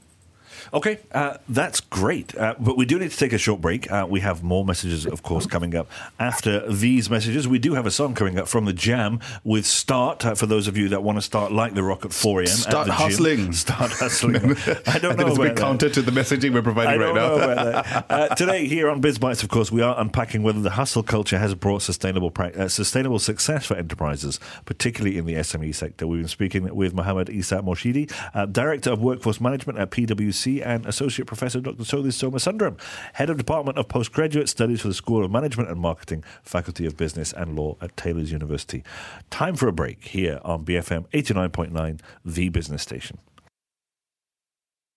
Okay, 0.74 1.00
uh, 1.12 1.38
that's 1.48 1.82
great. 1.82 2.36
Uh, 2.36 2.56
but 2.60 2.78
we 2.78 2.86
do 2.86 3.00
need 3.00 3.12
to 3.12 3.18
take 3.18 3.34
a 3.34 3.38
short 3.38 3.62
break. 3.62 3.92
Uh, 3.92 4.06
we 4.10 4.20
have 4.22 4.44
more 4.44 4.66
messages, 4.66 5.06
of 5.06 5.24
course, 5.24 5.46
coming 5.46 5.76
up 5.76 5.88
after 6.20 6.72
these 6.72 7.10
messages. 7.10 7.48
We 7.48 7.60
do 7.60 7.74
have 7.74 7.86
a 7.86 7.92
song 7.92 8.16
coming 8.16 8.38
up 8.38 8.48
from 8.48 8.66
the 8.66 8.74
Jam 8.74 9.20
with 9.44 9.66
Start 9.66 10.26
uh, 10.26 10.36
for 10.36 10.46
those 10.46 10.68
of 10.68 10.78
you 10.78 10.90
that 10.90 11.04
want 11.04 11.18
to 11.18 11.22
start 11.22 11.52
like 11.52 11.74
the 11.74 11.84
rock 11.84 12.06
at 12.06 12.14
4 12.14 12.42
a.m. 12.42 12.48
Start 12.48 12.88
hustling. 12.88 13.54
Start 13.60 13.92
hustling. 13.92 14.36
I 14.36 15.00
don't 15.00 15.14
I 15.20 15.24
know 15.24 15.28
it's 15.28 15.38
a 15.38 15.42
bit 15.42 15.58
counter 15.58 15.90
to 15.90 16.02
the 16.02 16.12
messaging 16.12 16.54
we're 16.54 16.62
providing 16.62 17.00
right 17.00 17.16
now. 17.16 17.36
about 17.36 17.86
that. 17.86 18.06
Uh, 18.10 18.36
today, 18.36 18.68
here 18.68 18.90
on 18.90 19.02
Biz 19.02 19.20
Bytes, 19.20 19.44
of 19.44 19.50
course, 19.50 19.72
we 19.72 19.82
are 19.82 20.00
unpacking 20.00 20.44
whether 20.44 20.62
the 20.62 20.72
hustle 20.72 21.04
culture 21.04 21.38
has 21.38 21.56
brought 21.56 21.82
sustainable 21.82 22.32
uh, 22.40 22.68
sustainable 22.68 23.20
success 23.20 23.66
for 23.66 23.76
enterprises, 23.76 24.40
particularly 24.66 25.18
in 25.18 25.26
the 25.26 25.36
SME 25.36 25.74
sector. 25.74 26.08
We've 26.08 26.22
been 26.22 26.28
speaking 26.28 26.74
with 26.76 26.94
Mohammed 26.94 27.30
Isa 27.30 27.58
Morshidi, 27.58 28.12
uh, 28.34 28.46
Director 28.46 28.92
of 28.92 29.02
Workforce 29.02 29.42
Management 29.42 29.80
at 29.80 29.92
PwC, 29.92 30.49
and 30.58 30.86
Associate 30.86 31.26
Professor 31.26 31.62
Dr. 31.62 31.86
Solis 31.86 32.22
Somasundram, 32.22 32.80
Head 33.14 33.30
of 33.30 33.38
Department 33.38 33.78
of 33.78 33.88
Postgraduate 33.88 34.50
Studies 34.50 34.82
for 34.82 34.88
the 34.88 34.94
School 34.94 35.24
of 35.24 35.32
Management 35.32 35.70
and 35.70 35.80
Marketing, 35.80 36.24
Faculty 36.44 36.86
of 36.86 36.98
Business 36.98 37.32
and 37.34 37.56
Law 37.56 37.78
at 37.82 37.96
Taylor's 37.96 38.32
University. 38.32 38.84
Time 39.30 39.56
for 39.56 39.68
a 39.68 39.72
break 39.72 40.04
here 40.04 40.40
on 40.44 40.66
BFM 40.66 41.08
89.9, 41.12 42.00
the 42.26 42.50
business 42.50 42.82
station. 42.82 43.20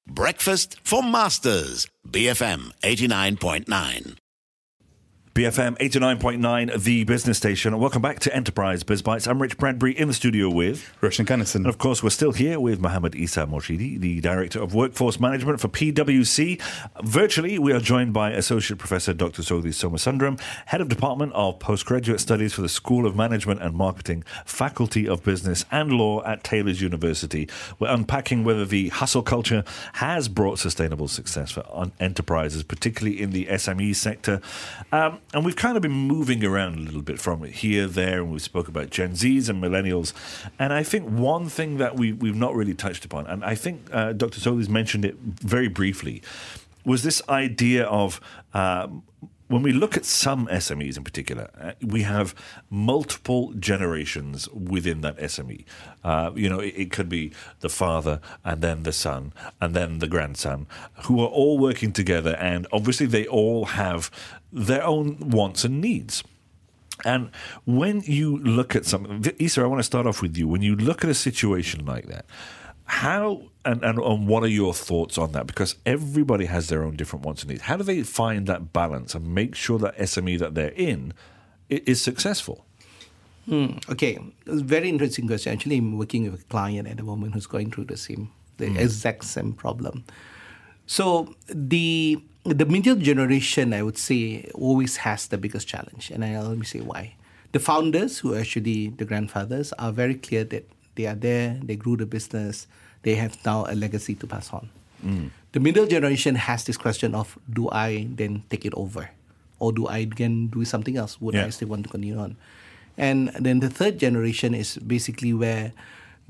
Breakfast 0.07 0.79
for 0.83 1.03
Masters, 1.03 1.87
BFM 2.09 2.73
89.9. 2.83 4.17
BFM 5.35 5.79
89.9, 5.79 6.83
the 6.83 7.05
business 7.05 7.39
station. 7.39 7.79
Welcome 7.79 8.03
back 8.03 8.21
to 8.21 8.37
Enterprise 8.37 8.83
Biz 8.83 9.01
Bytes. 9.01 9.27
I'm 9.27 9.41
Rich 9.41 9.57
Bradbury 9.57 9.99
in 9.99 10.09
the 10.09 10.13
studio 10.13 10.51
with. 10.51 10.93
Roshan 11.01 11.25
Kannison. 11.25 11.55
And 11.55 11.69
of 11.69 11.79
course, 11.79 12.03
we're 12.03 12.11
still 12.11 12.33
here 12.33 12.61
with 12.61 12.81
Mohammed 12.81 13.15
Isa 13.15 13.47
Morshidi, 13.47 13.99
the 13.99 14.21
Director 14.21 14.61
of 14.61 14.75
Workforce 14.75 15.19
Management 15.19 15.59
for 15.59 15.69
PwC. 15.69 16.61
Virtually, 17.03 17.59
we 17.59 17.73
are 17.73 17.81
joined 17.81 18.13
by 18.13 18.33
Associate 18.33 18.79
Professor 18.79 19.15
Dr. 19.15 19.41
Sodhi 19.41 19.71
Somasundram, 19.71 20.39
Head 20.67 20.83
of 20.83 20.91
Department 20.91 21.33
of 21.33 21.59
Postgraduate 21.59 22.21
Studies 22.21 22.53
for 22.53 22.61
the 22.61 22.69
School 22.69 23.07
of 23.07 23.17
Management 23.17 23.63
and 23.63 23.75
Marketing, 23.75 24.25
Faculty 24.45 25.09
of 25.09 25.25
Business 25.25 25.65
and 25.71 25.93
Law 25.93 26.23
at 26.25 26.45
Taylor's 26.45 26.83
University. 26.83 27.49
We're 27.79 27.89
unpacking 27.89 28.45
whether 28.45 28.67
the 28.67 28.91
hustle 28.91 29.23
culture 29.23 29.65
has 29.95 30.29
brought 30.29 30.59
sustainable 30.59 31.09
success 31.09 31.51
for 31.51 31.91
enterprises, 32.01 32.65
particularly 32.65 33.19
in 33.19 33.31
the 33.31 33.47
SME 33.47 33.97
sector. 33.97 34.43
Um, 34.93 35.21
and 35.33 35.45
we've 35.45 35.57
kind 35.57 35.77
of 35.77 35.83
been 35.83 35.93
moving 35.93 36.45
around 36.45 36.77
a 36.77 36.81
little 36.81 37.03
bit 37.03 37.19
from 37.19 37.43
here, 37.45 37.87
there, 37.87 38.21
and 38.21 38.33
we 38.33 38.39
spoke 38.39 38.69
about 38.69 38.91
Gen 38.91 39.13
Zs 39.13 39.49
and 39.49 39.63
millennials. 39.63 40.13
And 40.59 40.73
I 40.73 40.83
think 40.83 41.09
one 41.09 41.49
thing 41.49 41.79
that 41.79 41.97
we, 41.97 42.13
we've 42.13 42.37
not 42.37 42.55
really 42.55 42.75
touched 42.75 43.05
upon, 43.05 43.27
and 43.27 43.45
I 43.45 43.55
think 43.55 43.89
uh, 43.93 44.13
Dr. 44.13 44.41
Solis 44.41 44.69
mentioned 44.69 45.05
it 45.05 45.17
very 45.19 45.69
briefly, 45.69 46.23
was 46.85 47.03
this 47.03 47.23
idea 47.29 47.85
of 47.85 48.21
uh, 48.53 48.89
when 49.53 49.63
we 49.63 49.73
look 49.73 49.99
at 49.99 50.07
some 50.07 50.47
SMEs 50.47 50.97
in 50.97 51.05
particular, 51.05 51.51
uh, 51.61 51.73
we 51.83 52.03
have 52.03 52.35
multiple 52.71 53.53
generations 53.53 54.49
within 54.49 55.03
that 55.03 55.19
SME. 55.19 55.67
Uh, 56.03 56.31
you 56.35 56.49
know, 56.49 56.59
it, 56.59 56.75
it, 56.75 56.91
could 56.91 57.11
be 57.11 57.33
the 57.61 57.69
father 57.69 58.19
and 58.47 58.63
then 58.63 58.83
the 58.85 58.93
son 58.93 59.35
and 59.61 59.75
then 59.75 59.99
the 59.99 60.07
grandson 60.07 60.67
who 61.05 61.21
are 61.21 61.29
all 61.29 61.59
working 61.59 61.93
together, 61.93 62.35
and 62.37 62.67
obviously 62.73 63.05
they 63.05 63.27
all 63.27 63.67
have 63.67 64.11
their 64.51 64.83
own 64.85 65.19
wants 65.21 65.65
and 65.65 65.83
needs. 65.83 66.25
And 67.05 67.31
when 67.67 68.01
you 68.07 68.39
look 68.39 68.75
at 68.75 68.87
something, 68.87 69.35
Isa, 69.39 69.61
I 69.61 69.67
want 69.67 69.81
to 69.81 69.85
start 69.85 70.07
off 70.07 70.23
with 70.23 70.35
you. 70.35 70.49
When 70.49 70.63
you 70.63 70.77
look 70.77 71.05
at 71.05 71.11
a 71.11 71.15
situation 71.15 71.85
like 71.85 72.07
that, 72.07 72.25
how 72.85 73.43
and, 73.65 73.83
and, 73.85 73.99
and 73.99 74.27
what 74.27 74.43
are 74.43 74.49
your 74.49 74.75
thoughts 74.75 75.19
on 75.19 75.33
that? 75.33 75.47
Because 75.47 75.77
everybody 75.87 76.47
has 76.47 76.69
their 76.69 76.83
own 76.83 76.97
different 76.97 77.25
wants 77.25 77.43
and 77.43 77.51
needs. 77.51 77.63
How 77.63 77.77
do 77.77 77.85
they 77.85 78.03
find 78.03 78.47
that 78.47 78.73
balance 78.73 79.15
and 79.15 79.35
make 79.35 79.55
sure 79.55 79.79
that 79.79 79.97
SME 79.99 80.39
that 80.41 80.55
they're 80.55 80.75
in 80.77 81.15
is 81.69 82.01
successful? 82.01 82.67
Hmm, 83.47 83.79
okay, 83.89 84.19
very 84.47 84.89
interesting 84.89 85.27
question. 85.27 85.53
Actually, 85.53 85.79
I'm 85.79 85.99
working 85.99 86.31
with 86.31 86.43
a 86.43 86.45
client 86.45 86.87
at 86.87 86.97
the 86.97 87.03
moment 87.03 87.35
who's 87.35 87.47
going 87.47 87.71
through 87.71 87.87
the 87.87 87.97
same, 87.97 88.31
the 88.59 88.67
mm. 88.67 88.79
exact 88.79 89.25
same 89.25 89.53
problem. 89.53 90.05
So 90.87 91.35
the 91.47 92.23
the 92.45 92.67
middle 92.67 92.97
generation, 92.97 93.73
I 93.73 93.83
would 93.83 93.99
say, 93.99 94.51
always 94.55 94.97
has 94.99 95.29
the 95.29 95.39
biggest 95.39 95.67
challenge, 95.67 96.11
and 96.11 96.25
I'll 96.25 96.49
let 96.49 96.59
me 96.59 96.67
say 96.67 96.81
why. 96.81 97.15
The 97.53 97.61
founders, 97.61 98.19
who 98.19 98.35
are 98.35 98.39
actually 98.39 98.89
the 98.89 99.05
grandfathers, 99.05 99.73
are 99.75 99.93
very 99.93 100.15
clear 100.15 100.45
that 100.45 100.69
they 100.95 101.07
are 101.07 101.15
there, 101.15 101.59
they 101.63 101.77
grew 101.77 101.97
the 101.97 102.07
business, 102.07 102.67
they 103.03 103.15
have 103.17 103.37
now 103.45 103.67
a 103.69 103.75
legacy 103.75 104.15
to 104.17 104.27
pass 104.27 104.53
on. 104.53 104.69
Mm. 105.05 105.31
The 105.53 105.61
middle 105.61 105.87
generation 105.87 106.35
has 106.35 106.65
this 106.65 106.77
question 106.77 107.15
of 107.15 107.39
do 107.53 107.69
I 107.71 108.09
then 108.11 108.43
take 108.49 108.65
it 108.65 108.75
over? 108.75 109.11
Or 109.59 109.73
do 109.73 109.87
I 109.87 109.99
again 109.99 110.49
do 110.49 110.65
something 110.65 110.97
else? 110.97 111.21
Would 111.21 111.35
yeah. 111.35 111.47
I 111.47 111.51
still 111.51 111.69
want 111.69 111.85
to 111.85 111.91
continue 111.91 112.19
on? 112.19 112.37
And 112.97 113.29
then 113.39 113.61
the 113.61 113.71
third 113.71 113.99
generation 113.99 114.55
is 114.55 114.77
basically 114.79 115.33
where 115.33 115.73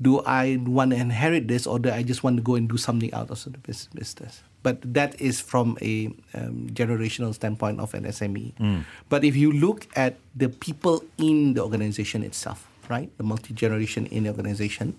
do 0.01 0.21
I 0.25 0.57
want 0.65 0.91
to 0.91 0.97
inherit 0.97 1.47
this 1.47 1.67
or 1.67 1.79
do 1.79 1.89
I 1.89 2.03
just 2.03 2.23
want 2.23 2.37
to 2.37 2.43
go 2.43 2.55
and 2.55 2.67
do 2.67 2.77
something 2.77 3.13
out 3.13 3.29
of 3.29 3.43
the 3.43 3.57
business? 3.57 4.43
But 4.63 4.81
that 4.93 5.19
is 5.19 5.39
from 5.39 5.77
a 5.81 6.07
um, 6.33 6.67
generational 6.71 7.33
standpoint 7.33 7.79
of 7.79 7.93
an 7.93 8.03
SME. 8.05 8.53
Mm. 8.55 8.85
But 9.09 9.23
if 9.23 9.35
you 9.35 9.51
look 9.51 9.87
at 9.95 10.17
the 10.35 10.49
people 10.49 11.03
in 11.17 11.53
the 11.53 11.61
organization 11.61 12.23
itself, 12.23 12.67
right, 12.89 13.09
the 13.17 13.23
multi 13.23 13.53
generation 13.53 14.05
in 14.07 14.23
the 14.23 14.29
organization, 14.29 14.97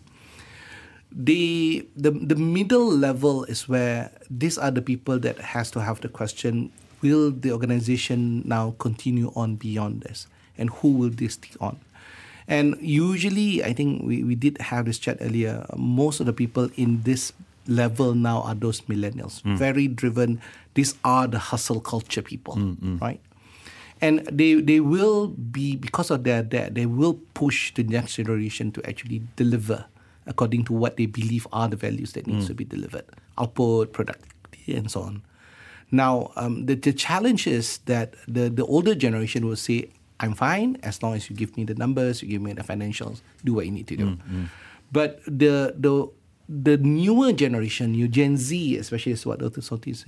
the, 1.11 1.87
the 1.97 2.11
the 2.11 2.35
middle 2.35 2.90
level 2.90 3.44
is 3.44 3.68
where 3.68 4.11
these 4.31 4.59
are 4.59 4.70
the 4.70 4.83
people 4.83 5.18
that 5.20 5.38
has 5.38 5.70
to 5.73 5.81
have 5.81 6.01
the 6.01 6.09
question: 6.09 6.73
Will 7.03 7.31
the 7.31 7.53
organization 7.53 8.42
now 8.44 8.75
continue 8.79 9.33
on 9.37 9.57
beyond 9.57 10.03
this, 10.03 10.27
and 10.59 10.70
who 10.70 10.92
will 10.92 11.11
this 11.11 11.37
take 11.37 11.61
on? 11.61 11.79
And 12.47 12.77
usually, 12.81 13.64
I 13.64 13.73
think 13.73 14.03
we, 14.05 14.23
we 14.23 14.35
did 14.35 14.61
have 14.61 14.85
this 14.85 14.99
chat 14.99 15.18
earlier. 15.20 15.64
Most 15.77 16.20
of 16.20 16.27
the 16.27 16.33
people 16.33 16.68
in 16.77 17.03
this 17.03 17.33
level 17.66 18.14
now 18.14 18.42
are 18.42 18.55
those 18.55 18.83
millennials, 18.83 19.42
mm. 19.42 19.57
very 19.57 19.88
driven. 19.88 20.40
These 20.75 20.94
are 21.05 21.27
the 21.27 21.38
hustle 21.38 21.81
culture 21.81 22.23
people, 22.23 22.57
mm, 22.57 22.77
mm. 22.77 23.01
right? 23.01 23.20
And 24.00 24.26
they 24.26 24.54
they 24.54 24.80
will 24.80 25.28
be 25.28 25.76
because 25.76 26.11
of 26.11 26.24
their 26.24 26.42
that 26.42 26.74
they 26.74 26.87
will 26.87 27.14
push 27.33 27.72
the 27.74 27.85
next 27.85 28.16
generation 28.16 28.72
to 28.72 28.85
actually 28.85 29.22
deliver 29.37 29.87
according 30.26 30.64
to 30.64 30.72
what 30.72 30.96
they 30.96 31.07
believe 31.07 31.46
are 31.52 31.68
the 31.68 31.76
values 31.76 32.12
that 32.12 32.26
needs 32.26 32.44
mm. 32.44 32.48
to 32.48 32.54
be 32.54 32.64
delivered, 32.64 33.04
output, 33.38 33.92
productivity, 33.92 34.74
and 34.74 34.90
so 34.90 35.02
on. 35.02 35.22
Now, 35.90 36.33
um, 36.37 36.66
the, 36.66 36.74
the 36.74 36.92
challenge 36.92 37.46
is 37.46 37.78
that 37.87 38.14
the, 38.26 38.48
the 38.48 38.64
older 38.64 38.94
generation 38.94 39.46
will 39.46 39.57
say, 39.57 39.90
I'm 40.20 40.35
fine 40.35 40.78
as 40.83 41.02
long 41.02 41.14
as 41.14 41.28
you 41.28 41.37
give 41.37 41.57
me 41.57 41.64
the 41.64 41.74
numbers, 41.74 42.22
you 42.22 42.28
give 42.28 42.42
me 42.42 42.52
the 42.52 42.62
financials, 42.62 43.20
do 43.44 43.54
what 43.54 43.66
you 43.66 43.72
need 43.72 43.87
to 43.88 43.96
do. 43.96 44.07
Mm, 44.16 44.48
But 44.92 45.20
the 45.26 45.74
the 45.76 46.09
the 46.48 46.76
newer 46.78 47.33
generation, 47.33 47.92
new 47.92 48.07
Gen 48.07 48.37
Z, 48.37 48.76
especially 48.78 49.12
as 49.12 49.26
what 49.26 49.40
Dr. 49.40 49.61
Sotis 49.61 50.07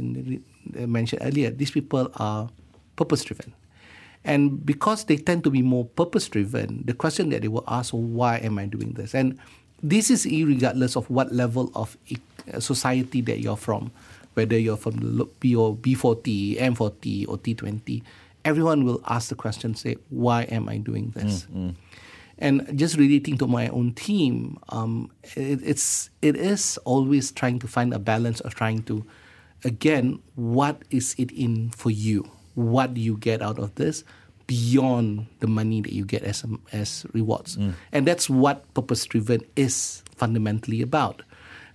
mentioned 0.74 1.22
earlier, 1.22 1.50
these 1.50 1.70
people 1.70 2.10
are 2.16 2.48
purpose 2.94 3.24
driven. 3.24 3.52
And 4.26 4.66
because 4.66 5.04
they 5.04 5.16
tend 5.16 5.44
to 5.44 5.50
be 5.50 5.62
more 5.62 5.84
purpose 5.84 6.28
driven, 6.28 6.82
the 6.84 6.92
question 6.92 7.30
that 7.30 7.42
they 7.42 7.48
will 7.48 7.64
ask, 7.68 7.92
why 7.92 8.38
am 8.38 8.58
I 8.58 8.66
doing 8.66 8.92
this? 8.92 9.14
And 9.14 9.38
this 9.82 10.10
is 10.10 10.26
regardless 10.26 10.96
of 10.96 11.08
what 11.08 11.32
level 11.32 11.70
of 11.74 11.96
society 12.58 13.20
that 13.22 13.38
you're 13.38 13.56
from, 13.56 13.92
whether 14.34 14.58
you're 14.58 14.76
from 14.76 14.96
the 14.96 15.24
B40, 15.40 16.58
M40, 16.58 17.28
or 17.28 17.38
T20, 17.38 18.02
everyone 18.44 18.84
will 18.84 19.00
ask 19.06 19.28
the 19.28 19.36
question, 19.36 19.76
say, 19.76 19.96
why 20.10 20.42
am 20.44 20.68
I 20.68 20.78
doing 20.78 21.12
this? 21.14 21.46
Mm, 21.46 21.56
mm. 21.56 21.74
And 22.38 22.78
just 22.78 22.96
relating 22.96 23.38
to 23.38 23.46
my 23.46 23.68
own 23.68 23.94
team, 23.94 24.58
um, 24.68 25.10
it, 25.36 25.60
it's 25.62 26.10
it 26.20 26.36
is 26.36 26.78
always 26.84 27.32
trying 27.32 27.58
to 27.60 27.66
find 27.66 27.94
a 27.94 27.98
balance 27.98 28.40
of 28.40 28.54
trying 28.54 28.82
to, 28.84 29.06
again, 29.64 30.20
what 30.34 30.82
is 30.90 31.14
it 31.16 31.30
in 31.32 31.70
for 31.70 31.90
you? 31.90 32.30
What 32.56 32.92
do 32.92 33.00
you 33.00 33.16
get 33.16 33.40
out 33.40 33.60
of 33.60 33.76
this? 33.76 34.02
beyond 34.46 35.26
the 35.40 35.46
money 35.46 35.80
that 35.80 35.92
you 35.92 36.04
get 36.04 36.22
as 36.22 36.44
as 36.72 37.04
rewards. 37.12 37.56
Mm. 37.56 37.74
And 37.90 38.06
that's 38.06 38.30
what 38.30 38.62
purpose 38.74 39.04
driven 39.04 39.42
is 39.56 40.02
fundamentally 40.14 40.82
about. 40.82 41.22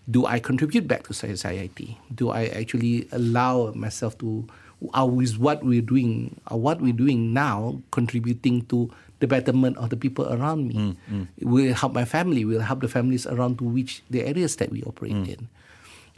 Do 0.10 0.26
I 0.26 0.40
contribute 0.40 0.88
back 0.88 1.04
to 1.08 1.14
society? 1.14 2.00
Do 2.16 2.32
I 2.32 2.48
actually 2.48 3.08
allow 3.12 3.72
myself 3.76 4.18
to 4.20 4.48
are 4.94 5.08
with 5.08 5.38
what 5.38 5.64
we're 5.64 5.86
doing, 5.86 6.40
are 6.48 6.58
what 6.58 6.82
we're 6.82 6.94
doing 6.94 7.34
now 7.34 7.82
contributing 7.92 8.66
to 8.66 8.90
the 9.20 9.28
betterment 9.28 9.78
of 9.78 9.90
the 9.90 9.98
people 9.98 10.26
around 10.34 10.68
me? 10.68 10.74
Mm, 10.74 10.96
mm. 11.12 11.28
Will 11.46 11.74
help 11.74 11.94
my 11.94 12.06
family, 12.06 12.46
will 12.46 12.62
help 12.62 12.82
the 12.82 12.88
families 12.88 13.28
around 13.28 13.60
to 13.60 13.64
which 13.64 14.02
the 14.10 14.26
areas 14.26 14.56
that 14.58 14.72
we 14.72 14.82
operate 14.84 15.14
mm. 15.14 15.28
in. 15.28 15.50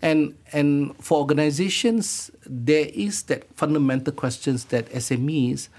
And 0.01 0.35
and 0.51 0.95
for 0.97 1.19
organizations, 1.19 2.31
there 2.45 2.87
is 2.93 3.23
that 3.23 3.47
fundamental 3.55 4.13
questions 4.13 4.65
that 4.65 4.89
SMEs 4.89 5.69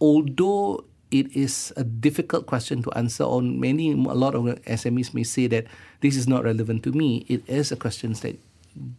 although 0.00 0.84
it 1.10 1.34
is 1.36 1.72
a 1.76 1.84
difficult 1.84 2.46
question 2.46 2.82
to 2.82 2.90
answer 2.92 3.24
on 3.24 3.60
many 3.60 3.92
a 3.92 4.14
lot 4.14 4.34
of 4.34 4.44
SMEs 4.64 5.12
may 5.14 5.24
say 5.24 5.46
that 5.46 5.66
this 6.00 6.16
is 6.16 6.26
not 6.26 6.44
relevant 6.44 6.82
to 6.84 6.92
me 6.92 7.24
it 7.28 7.42
is 7.48 7.70
a 7.70 7.76
question 7.76 8.12
that 8.14 8.38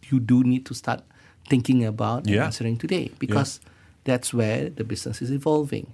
you 0.08 0.20
do 0.20 0.44
need 0.44 0.64
to 0.66 0.74
start 0.74 1.02
thinking 1.48 1.84
about 1.84 2.26
yeah. 2.26 2.34
and 2.34 2.44
answering 2.44 2.76
today 2.76 3.10
because 3.18 3.60
yeah. 3.62 3.70
that's 4.04 4.32
where 4.32 4.70
the 4.70 4.84
business 4.84 5.20
is 5.20 5.30
evolving 5.30 5.92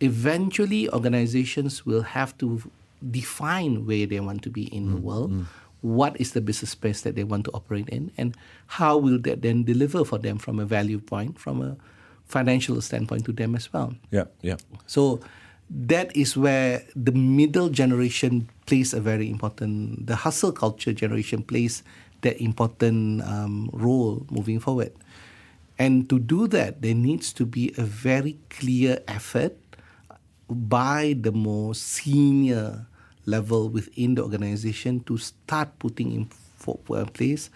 eventually 0.00 0.88
organizations 0.90 1.84
will 1.84 2.02
have 2.02 2.36
to 2.38 2.62
define 3.10 3.86
where 3.86 4.06
they 4.06 4.20
want 4.20 4.42
to 4.42 4.50
be 4.50 4.64
in 4.74 4.86
mm, 4.86 4.90
the 4.92 5.00
world 5.00 5.32
mm. 5.32 5.44
What 5.80 6.20
is 6.20 6.32
the 6.32 6.40
business 6.40 6.70
space 6.72 7.02
that 7.02 7.14
they 7.14 7.24
want 7.24 7.44
to 7.44 7.50
operate 7.52 7.88
in 7.88 8.10
and 8.18 8.36
how 8.66 8.96
will 8.96 9.18
that 9.18 9.42
then 9.42 9.62
deliver 9.62 10.04
for 10.04 10.18
them 10.18 10.38
from 10.38 10.58
a 10.58 10.64
value 10.64 10.98
point 10.98 11.38
from 11.38 11.62
a 11.62 11.76
financial 12.28 12.80
standpoint 12.80 13.24
to 13.24 13.32
them 13.32 13.56
as 13.56 13.72
well. 13.72 13.94
Yeah, 14.10 14.24
yeah. 14.42 14.56
So 14.86 15.20
that 15.70 16.14
is 16.14 16.36
where 16.36 16.84
the 16.94 17.12
middle 17.12 17.68
generation 17.68 18.48
plays 18.66 18.92
a 18.92 19.00
very 19.00 19.28
important, 19.28 20.06
the 20.06 20.16
hustle 20.16 20.52
culture 20.52 20.92
generation 20.92 21.42
plays 21.42 21.82
that 22.20 22.40
important 22.40 23.22
um, 23.22 23.70
role 23.72 24.26
moving 24.30 24.60
forward. 24.60 24.92
And 25.78 26.08
to 26.10 26.18
do 26.18 26.46
that, 26.48 26.82
there 26.82 26.94
needs 26.94 27.32
to 27.34 27.46
be 27.46 27.72
a 27.78 27.82
very 27.82 28.38
clear 28.50 29.00
effort 29.06 29.56
by 30.48 31.14
the 31.18 31.32
more 31.32 31.74
senior 31.74 32.86
level 33.28 33.68
within 33.68 34.14
the 34.16 34.22
organization 34.22 35.00
to 35.04 35.18
start 35.18 35.78
putting 35.78 36.12
in 36.12 36.26
place 37.14 37.50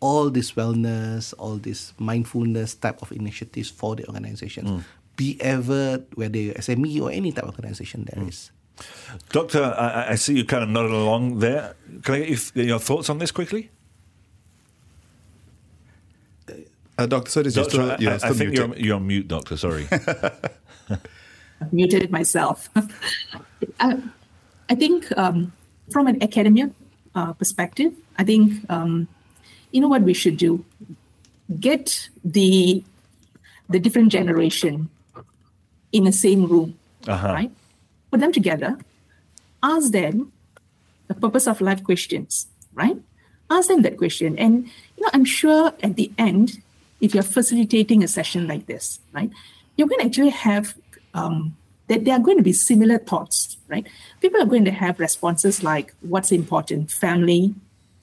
all 0.00 0.30
this 0.30 0.52
wellness, 0.52 1.34
all 1.38 1.56
this 1.56 1.92
mindfulness 1.98 2.74
type 2.74 3.02
of 3.02 3.12
initiatives 3.12 3.70
for 3.70 3.96
the 3.96 4.06
organization. 4.06 4.66
Mm. 4.66 4.84
be 5.16 5.40
ever, 5.40 6.04
whether 6.14 6.36
you're 6.38 6.54
SME 6.60 7.00
or 7.00 7.10
any 7.10 7.32
type 7.32 7.44
of 7.44 7.50
organization 7.56 8.04
there 8.04 8.22
Hmm. 8.22 8.28
is. 8.28 8.50
Doctor, 9.32 9.64
I, 9.64 10.12
I 10.12 10.14
see 10.16 10.36
you 10.36 10.44
kind 10.44 10.62
of 10.62 10.68
nodding 10.68 10.92
along 10.92 11.38
there. 11.38 11.74
Can 12.04 12.14
I 12.16 12.18
get 12.20 12.28
your, 12.54 12.66
your 12.66 12.78
thoughts 12.78 13.08
on 13.08 13.18
this 13.18 13.30
quickly? 13.32 13.70
Uh, 16.98 17.06
Dr. 17.06 17.30
Sodis, 17.30 17.56
you're 17.56 17.64
Doctor, 17.64 17.68
still, 17.70 17.90
I, 17.92 17.96
you're 17.98 18.12
I 18.12 18.18
still 18.18 18.34
think 18.34 18.54
you're, 18.54 18.76
you're 18.76 18.96
on 18.96 19.06
mute, 19.06 19.28
Doctor. 19.28 19.56
Sorry. 19.56 19.86
I've 19.90 20.52
muted 21.72 22.02
it 22.02 22.10
myself. 22.10 22.68
I, 23.80 24.02
I 24.68 24.74
think 24.74 25.06
um, 25.16 25.52
from 25.92 26.06
an 26.06 26.22
academia 26.22 26.70
uh, 27.14 27.32
perspective, 27.32 27.92
I 28.18 28.24
think 28.24 28.52
um, 28.70 29.08
you 29.70 29.80
know 29.80 29.88
what 29.88 30.02
we 30.02 30.14
should 30.14 30.36
do: 30.36 30.64
get 31.60 32.08
the 32.24 32.82
the 33.68 33.78
different 33.78 34.10
generation 34.12 34.88
in 35.92 36.04
the 36.04 36.12
same 36.12 36.46
room, 36.46 36.74
Uh-huh. 37.06 37.32
right? 37.32 37.50
Put 38.10 38.20
them 38.20 38.32
together, 38.32 38.78
ask 39.62 39.90
them 39.92 40.32
the 41.08 41.14
purpose 41.14 41.46
of 41.46 41.60
life 41.60 41.82
questions, 41.82 42.46
right? 42.74 42.96
Ask 43.50 43.68
them 43.68 43.82
that 43.82 43.96
question, 43.96 44.38
and 44.38 44.66
you 44.96 45.02
know, 45.02 45.10
I'm 45.12 45.24
sure 45.24 45.72
at 45.82 45.94
the 45.94 46.10
end, 46.18 46.58
if 47.00 47.14
you're 47.14 47.22
facilitating 47.22 48.02
a 48.02 48.08
session 48.08 48.46
like 48.48 48.66
this, 48.66 48.98
right, 49.12 49.30
you're 49.76 49.86
going 49.86 50.00
to 50.00 50.06
actually 50.06 50.30
have 50.34 50.74
um, 51.14 51.54
that 51.86 52.04
there 52.04 52.14
are 52.14 52.20
going 52.22 52.36
to 52.38 52.42
be 52.42 52.52
similar 52.52 52.98
thoughts, 52.98 53.56
right? 53.68 53.86
People 54.26 54.42
are 54.42 54.46
going 54.46 54.64
to 54.64 54.72
have 54.72 54.98
responses 54.98 55.62
like 55.62 55.94
what's 56.00 56.32
important, 56.32 56.90
family, 56.90 57.54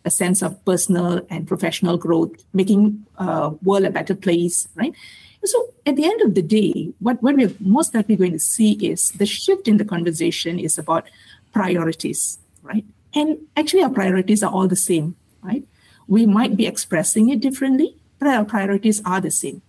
a 0.05 0.09
sense 0.09 0.41
of 0.41 0.63
personal 0.63 1.19
and 1.29 1.45
professional 1.45 1.97
growth, 1.97 2.31
making 2.53 3.05
uh, 3.17 3.51
world 3.61 3.83
a 3.83 3.89
better 3.89 4.15
place, 4.15 4.69
right? 4.75 4.95
So 5.43 5.73
at 5.85 5.97
the 5.97 6.05
end 6.05 6.21
of 6.21 6.33
the 6.33 6.41
day, 6.41 6.93
what, 6.99 7.21
what 7.21 7.35
we're 7.35 7.51
most 7.59 7.93
likely 7.93 8.15
going 8.15 8.31
to 8.31 8.39
see 8.39 8.71
is 8.75 9.11
the 9.11 9.25
shift 9.25 9.67
in 9.67 9.75
the 9.75 9.83
conversation 9.83 10.59
is 10.59 10.77
about 10.77 11.09
priorities, 11.51 12.39
right? 12.61 12.85
And 13.13 13.39
actually, 13.57 13.83
our 13.83 13.89
priorities 13.89 14.43
are 14.43 14.51
all 14.53 14.69
the 14.69 14.77
same, 14.77 15.17
right? 15.41 15.65
We 16.07 16.25
might 16.25 16.55
be 16.55 16.67
expressing 16.67 17.31
it 17.31 17.41
differently, 17.41 17.97
but 18.17 18.29
our 18.29 18.45
priorities 18.45 19.01
are 19.03 19.19
the 19.19 19.29
same, 19.29 19.61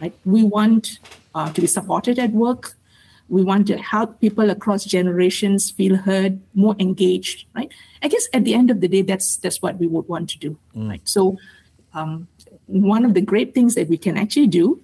right? 0.00 0.14
We 0.24 0.42
want 0.42 1.00
uh, 1.34 1.52
to 1.52 1.60
be 1.60 1.66
supported 1.66 2.18
at 2.18 2.30
work. 2.30 2.77
We 3.28 3.42
want 3.42 3.66
to 3.68 3.76
help 3.76 4.20
people 4.20 4.50
across 4.50 4.84
generations 4.84 5.70
feel 5.70 5.96
heard, 5.96 6.40
more 6.54 6.74
engaged, 6.78 7.46
right? 7.54 7.70
I 8.02 8.08
guess 8.08 8.26
at 8.32 8.44
the 8.44 8.54
end 8.54 8.70
of 8.70 8.80
the 8.80 8.88
day, 8.88 9.02
that's 9.02 9.36
that's 9.36 9.60
what 9.60 9.78
we 9.78 9.86
would 9.86 10.08
want 10.08 10.30
to 10.30 10.38
do, 10.38 10.58
right? 10.74 11.02
So, 11.04 11.38
um, 11.94 12.28
one 12.66 13.04
of 13.04 13.14
the 13.14 13.20
great 13.20 13.54
things 13.54 13.74
that 13.74 13.88
we 13.88 13.98
can 13.98 14.16
actually 14.16 14.46
do, 14.46 14.80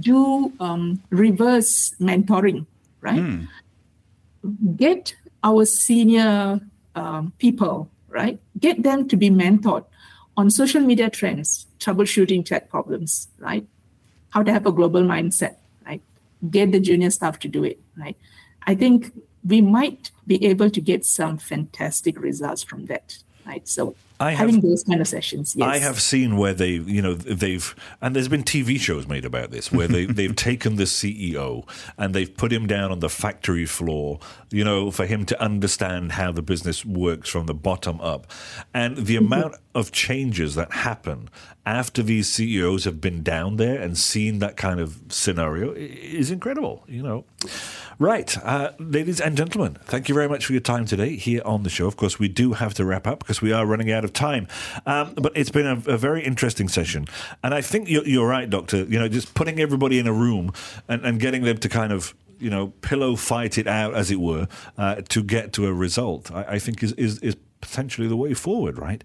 do 0.00 0.52
um, 0.60 1.02
reverse 1.10 1.94
mentoring, 2.00 2.66
right? 3.00 3.18
Get 4.76 5.14
our 5.42 5.64
senior 5.64 6.60
um, 6.94 7.32
people, 7.38 7.90
right? 8.08 8.38
Get 8.58 8.82
them 8.82 9.08
to 9.08 9.16
be 9.16 9.30
mentored 9.30 9.84
on 10.36 10.50
social 10.50 10.80
media 10.80 11.10
trends, 11.10 11.66
troubleshooting 11.78 12.44
tech 12.44 12.70
problems, 12.70 13.28
right? 13.38 13.66
How 14.30 14.42
to 14.42 14.52
have 14.52 14.66
a 14.66 14.72
global 14.72 15.02
mindset? 15.02 15.56
Get 16.50 16.72
the 16.72 16.80
junior 16.80 17.10
staff 17.10 17.38
to 17.40 17.48
do 17.48 17.64
it, 17.64 17.80
right? 17.96 18.16
I 18.66 18.74
think 18.74 19.12
we 19.44 19.60
might 19.60 20.10
be 20.26 20.44
able 20.46 20.70
to 20.70 20.80
get 20.80 21.04
some 21.04 21.38
fantastic 21.38 22.18
results 22.20 22.62
from 22.62 22.86
that, 22.86 23.18
right? 23.46 23.66
So 23.68 23.94
I 24.22 24.30
have- 24.30 24.48
having 24.48 24.60
those 24.60 24.84
kind 24.84 25.00
of 25.00 25.08
sessions, 25.08 25.54
yes. 25.56 25.68
I 25.68 25.78
have 25.78 26.00
seen 26.00 26.36
where 26.36 26.54
they, 26.54 26.70
you 26.70 27.02
know, 27.02 27.14
they've, 27.14 27.74
and 28.00 28.14
there's 28.14 28.28
been 28.28 28.44
TV 28.44 28.78
shows 28.78 29.08
made 29.08 29.24
about 29.24 29.50
this 29.50 29.72
where 29.72 29.88
they, 29.88 30.04
they've 30.18 30.36
taken 30.36 30.76
the 30.76 30.84
CEO 30.84 31.68
and 31.98 32.14
they've 32.14 32.34
put 32.34 32.52
him 32.52 32.66
down 32.66 32.92
on 32.92 33.00
the 33.00 33.08
factory 33.08 33.66
floor, 33.66 34.20
you 34.50 34.64
know, 34.64 34.90
for 34.90 35.06
him 35.06 35.26
to 35.26 35.42
understand 35.42 36.12
how 36.12 36.30
the 36.30 36.42
business 36.42 36.84
works 36.84 37.28
from 37.28 37.46
the 37.46 37.54
bottom 37.54 38.00
up. 38.00 38.26
And 38.72 38.96
the 38.96 39.16
amount 39.16 39.56
of 39.74 39.90
changes 39.90 40.54
that 40.54 40.72
happen 40.72 41.28
after 41.64 42.02
these 42.02 42.28
CEOs 42.28 42.84
have 42.84 43.00
been 43.00 43.22
down 43.22 43.56
there 43.56 43.80
and 43.80 43.96
seen 43.96 44.38
that 44.40 44.56
kind 44.56 44.80
of 44.80 45.00
scenario 45.08 45.72
is 45.72 46.30
incredible, 46.30 46.84
you 46.86 47.02
know. 47.02 47.24
Right, 47.98 48.36
uh, 48.44 48.72
ladies 48.78 49.20
and 49.20 49.36
gentlemen, 49.36 49.78
thank 49.84 50.08
you 50.08 50.14
very 50.14 50.28
much 50.28 50.46
for 50.46 50.52
your 50.52 50.60
time 50.60 50.86
today 50.86 51.14
here 51.16 51.42
on 51.44 51.62
the 51.62 51.70
show. 51.70 51.86
Of 51.86 51.96
course, 51.96 52.18
we 52.18 52.26
do 52.28 52.54
have 52.54 52.74
to 52.74 52.84
wrap 52.84 53.06
up 53.06 53.20
because 53.20 53.40
we 53.40 53.52
are 53.52 53.64
running 53.64 53.92
out 53.92 54.04
of 54.04 54.11
time. 54.14 54.48
Um, 54.86 55.14
but 55.14 55.32
it's 55.36 55.50
been 55.50 55.66
a, 55.66 55.92
a 55.92 55.96
very 55.96 56.22
interesting 56.22 56.68
session, 56.68 57.06
and 57.42 57.54
I 57.54 57.60
think 57.60 57.88
you're, 57.88 58.06
you're 58.06 58.28
right, 58.28 58.48
Doctor. 58.48 58.84
You 58.84 58.98
know, 58.98 59.08
just 59.08 59.34
putting 59.34 59.60
everybody 59.60 59.98
in 59.98 60.06
a 60.06 60.12
room 60.12 60.52
and, 60.88 61.04
and 61.04 61.20
getting 61.20 61.42
them 61.44 61.58
to 61.58 61.68
kind 61.68 61.92
of 61.92 62.14
you 62.38 62.50
know 62.50 62.68
pillow 62.80 63.16
fight 63.16 63.58
it 63.58 63.66
out, 63.66 63.94
as 63.94 64.10
it 64.10 64.20
were, 64.20 64.48
uh, 64.76 64.96
to 65.08 65.22
get 65.22 65.52
to 65.54 65.66
a 65.66 65.72
result. 65.72 66.30
I, 66.32 66.42
I 66.42 66.58
think 66.58 66.82
is 66.82 66.92
is 66.92 67.18
is 67.20 67.36
potentially 67.62 68.06
the 68.06 68.16
way 68.16 68.34
forward, 68.34 68.78
right? 68.78 69.02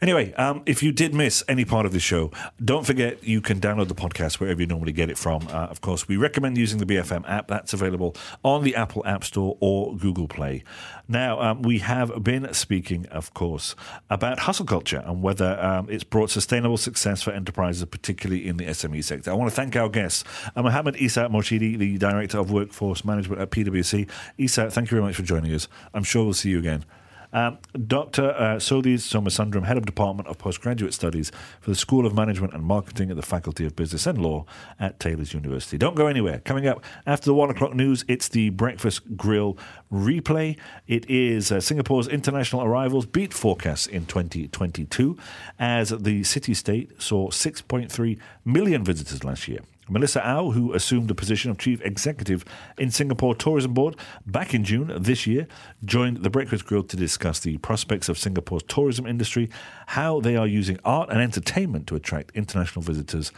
Anyway, 0.00 0.32
um, 0.34 0.62
if 0.64 0.82
you 0.82 0.92
did 0.92 1.14
miss 1.14 1.44
any 1.46 1.66
part 1.66 1.84
of 1.84 1.92
the 1.92 2.00
show, 2.00 2.30
don't 2.64 2.86
forget 2.86 3.22
you 3.22 3.42
can 3.42 3.60
download 3.60 3.88
the 3.88 3.94
podcast 3.94 4.40
wherever 4.40 4.60
you 4.60 4.66
normally 4.66 4.92
get 4.92 5.10
it 5.10 5.18
from. 5.18 5.46
Uh, 5.48 5.66
of 5.66 5.82
course, 5.82 6.08
we 6.08 6.16
recommend 6.16 6.56
using 6.56 6.78
the 6.78 6.86
BFM 6.86 7.28
app. 7.28 7.48
That's 7.48 7.74
available 7.74 8.16
on 8.42 8.64
the 8.64 8.74
Apple 8.74 9.02
App 9.04 9.24
Store 9.24 9.58
or 9.60 9.94
Google 9.96 10.28
Play. 10.28 10.64
Now, 11.08 11.40
um, 11.40 11.62
we 11.62 11.78
have 11.80 12.24
been 12.24 12.52
speaking, 12.54 13.06
of 13.06 13.34
course, 13.34 13.76
about 14.10 14.40
hustle 14.40 14.66
culture 14.66 15.02
and 15.04 15.22
whether 15.22 15.58
um, 15.60 15.88
it's 15.90 16.04
brought 16.04 16.30
sustainable 16.30 16.76
success 16.76 17.22
for 17.22 17.32
enterprises, 17.32 17.84
particularly 17.84 18.46
in 18.46 18.56
the 18.56 18.64
SME 18.64 19.04
sector. 19.04 19.30
I 19.30 19.34
want 19.34 19.50
to 19.50 19.54
thank 19.54 19.76
our 19.76 19.88
guests, 19.88 20.24
uh, 20.56 20.62
Mohammed 20.62 20.96
Isa 20.96 21.28
Morshidi, 21.30 21.78
the 21.78 21.98
Director 21.98 22.38
of 22.38 22.50
Workforce 22.50 23.04
Management 23.04 23.40
at 23.40 23.50
PwC. 23.50 24.08
Isa, 24.38 24.70
thank 24.70 24.90
you 24.90 24.96
very 24.96 25.02
much 25.02 25.16
for 25.16 25.22
joining 25.22 25.52
us. 25.52 25.68
I'm 25.94 26.04
sure 26.04 26.24
we'll 26.24 26.34
see 26.34 26.50
you 26.50 26.58
again. 26.58 26.84
Um, 27.32 27.58
Dr. 27.86 28.30
Uh, 28.30 28.56
Somasundram, 28.56 29.66
Head 29.66 29.76
of 29.76 29.86
Department 29.86 30.28
of 30.28 30.38
Postgraduate 30.38 30.94
Studies 30.94 31.32
for 31.60 31.70
the 31.70 31.76
School 31.76 32.06
of 32.06 32.14
Management 32.14 32.54
and 32.54 32.62
Marketing 32.62 33.10
at 33.10 33.16
the 33.16 33.22
Faculty 33.22 33.66
of 33.66 33.76
Business 33.76 34.06
and 34.06 34.18
Law 34.18 34.44
at 34.78 34.98
Taylor's 35.00 35.34
University. 35.34 35.76
Don't 35.78 35.96
go 35.96 36.06
anywhere. 36.06 36.40
Coming 36.40 36.66
up 36.66 36.82
after 37.06 37.26
the 37.26 37.34
one 37.34 37.50
o'clock 37.50 37.74
news, 37.74 38.04
it's 38.08 38.28
the 38.28 38.50
Breakfast 38.50 39.16
Grill 39.16 39.56
replay. 39.92 40.56
It 40.86 41.08
is 41.08 41.52
uh, 41.52 41.60
Singapore's 41.60 42.08
international 42.08 42.62
arrivals 42.62 43.06
beat 43.06 43.34
forecasts 43.34 43.86
in 43.86 44.06
2022 44.06 45.16
as 45.58 45.90
the 45.90 46.24
city 46.24 46.54
state 46.54 47.00
saw 47.00 47.28
6.3 47.30 48.18
million 48.44 48.84
visitors 48.84 49.24
last 49.24 49.48
year. 49.48 49.60
Melissa 49.88 50.26
Ow, 50.26 50.50
who 50.50 50.72
assumed 50.72 51.08
the 51.08 51.14
position 51.14 51.50
of 51.50 51.58
chief 51.58 51.80
executive 51.82 52.44
in 52.78 52.90
Singapore 52.90 53.34
Tourism 53.34 53.72
Board 53.72 53.96
back 54.26 54.52
in 54.52 54.64
June 54.64 54.92
this 54.98 55.26
year, 55.26 55.46
joined 55.84 56.18
the 56.18 56.30
Breakfast 56.30 56.64
Grill 56.64 56.82
to 56.82 56.96
discuss 56.96 57.40
the 57.40 57.58
prospects 57.58 58.08
of 58.08 58.18
Singapore's 58.18 58.64
tourism 58.64 59.06
industry, 59.06 59.48
how 59.86 60.20
they 60.20 60.36
are 60.36 60.46
using 60.46 60.78
art 60.84 61.10
and 61.10 61.20
entertainment 61.20 61.86
to 61.86 61.94
attract 61.94 62.34
international 62.34 62.82
visitors, 62.82 63.32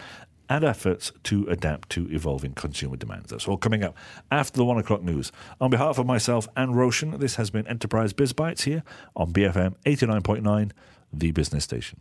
and 0.49 0.65
efforts 0.65 1.13
to 1.25 1.47
adapt 1.49 1.91
to 1.91 2.11
evolving 2.11 2.55
consumer 2.55 2.97
demands. 2.97 3.31
That's 3.31 3.47
all 3.47 3.59
coming 3.59 3.85
up 3.85 3.97
after 4.31 4.57
the 4.57 4.65
one 4.65 4.79
o'clock 4.79 5.03
news. 5.03 5.31
On 5.61 5.71
behalf 5.71 5.99
of 5.99 6.07
myself 6.07 6.49
and 6.57 6.75
Roshan, 6.75 7.19
this 7.19 7.37
has 7.37 7.51
been 7.51 7.67
Enterprise 7.67 8.13
Biz 8.13 8.33
Bytes 8.33 8.63
here 8.63 8.83
on 9.15 9.33
BFM 9.33 9.75
89.9, 9.85 10.71
the 11.13 11.31
business 11.33 11.65
station. 11.65 12.01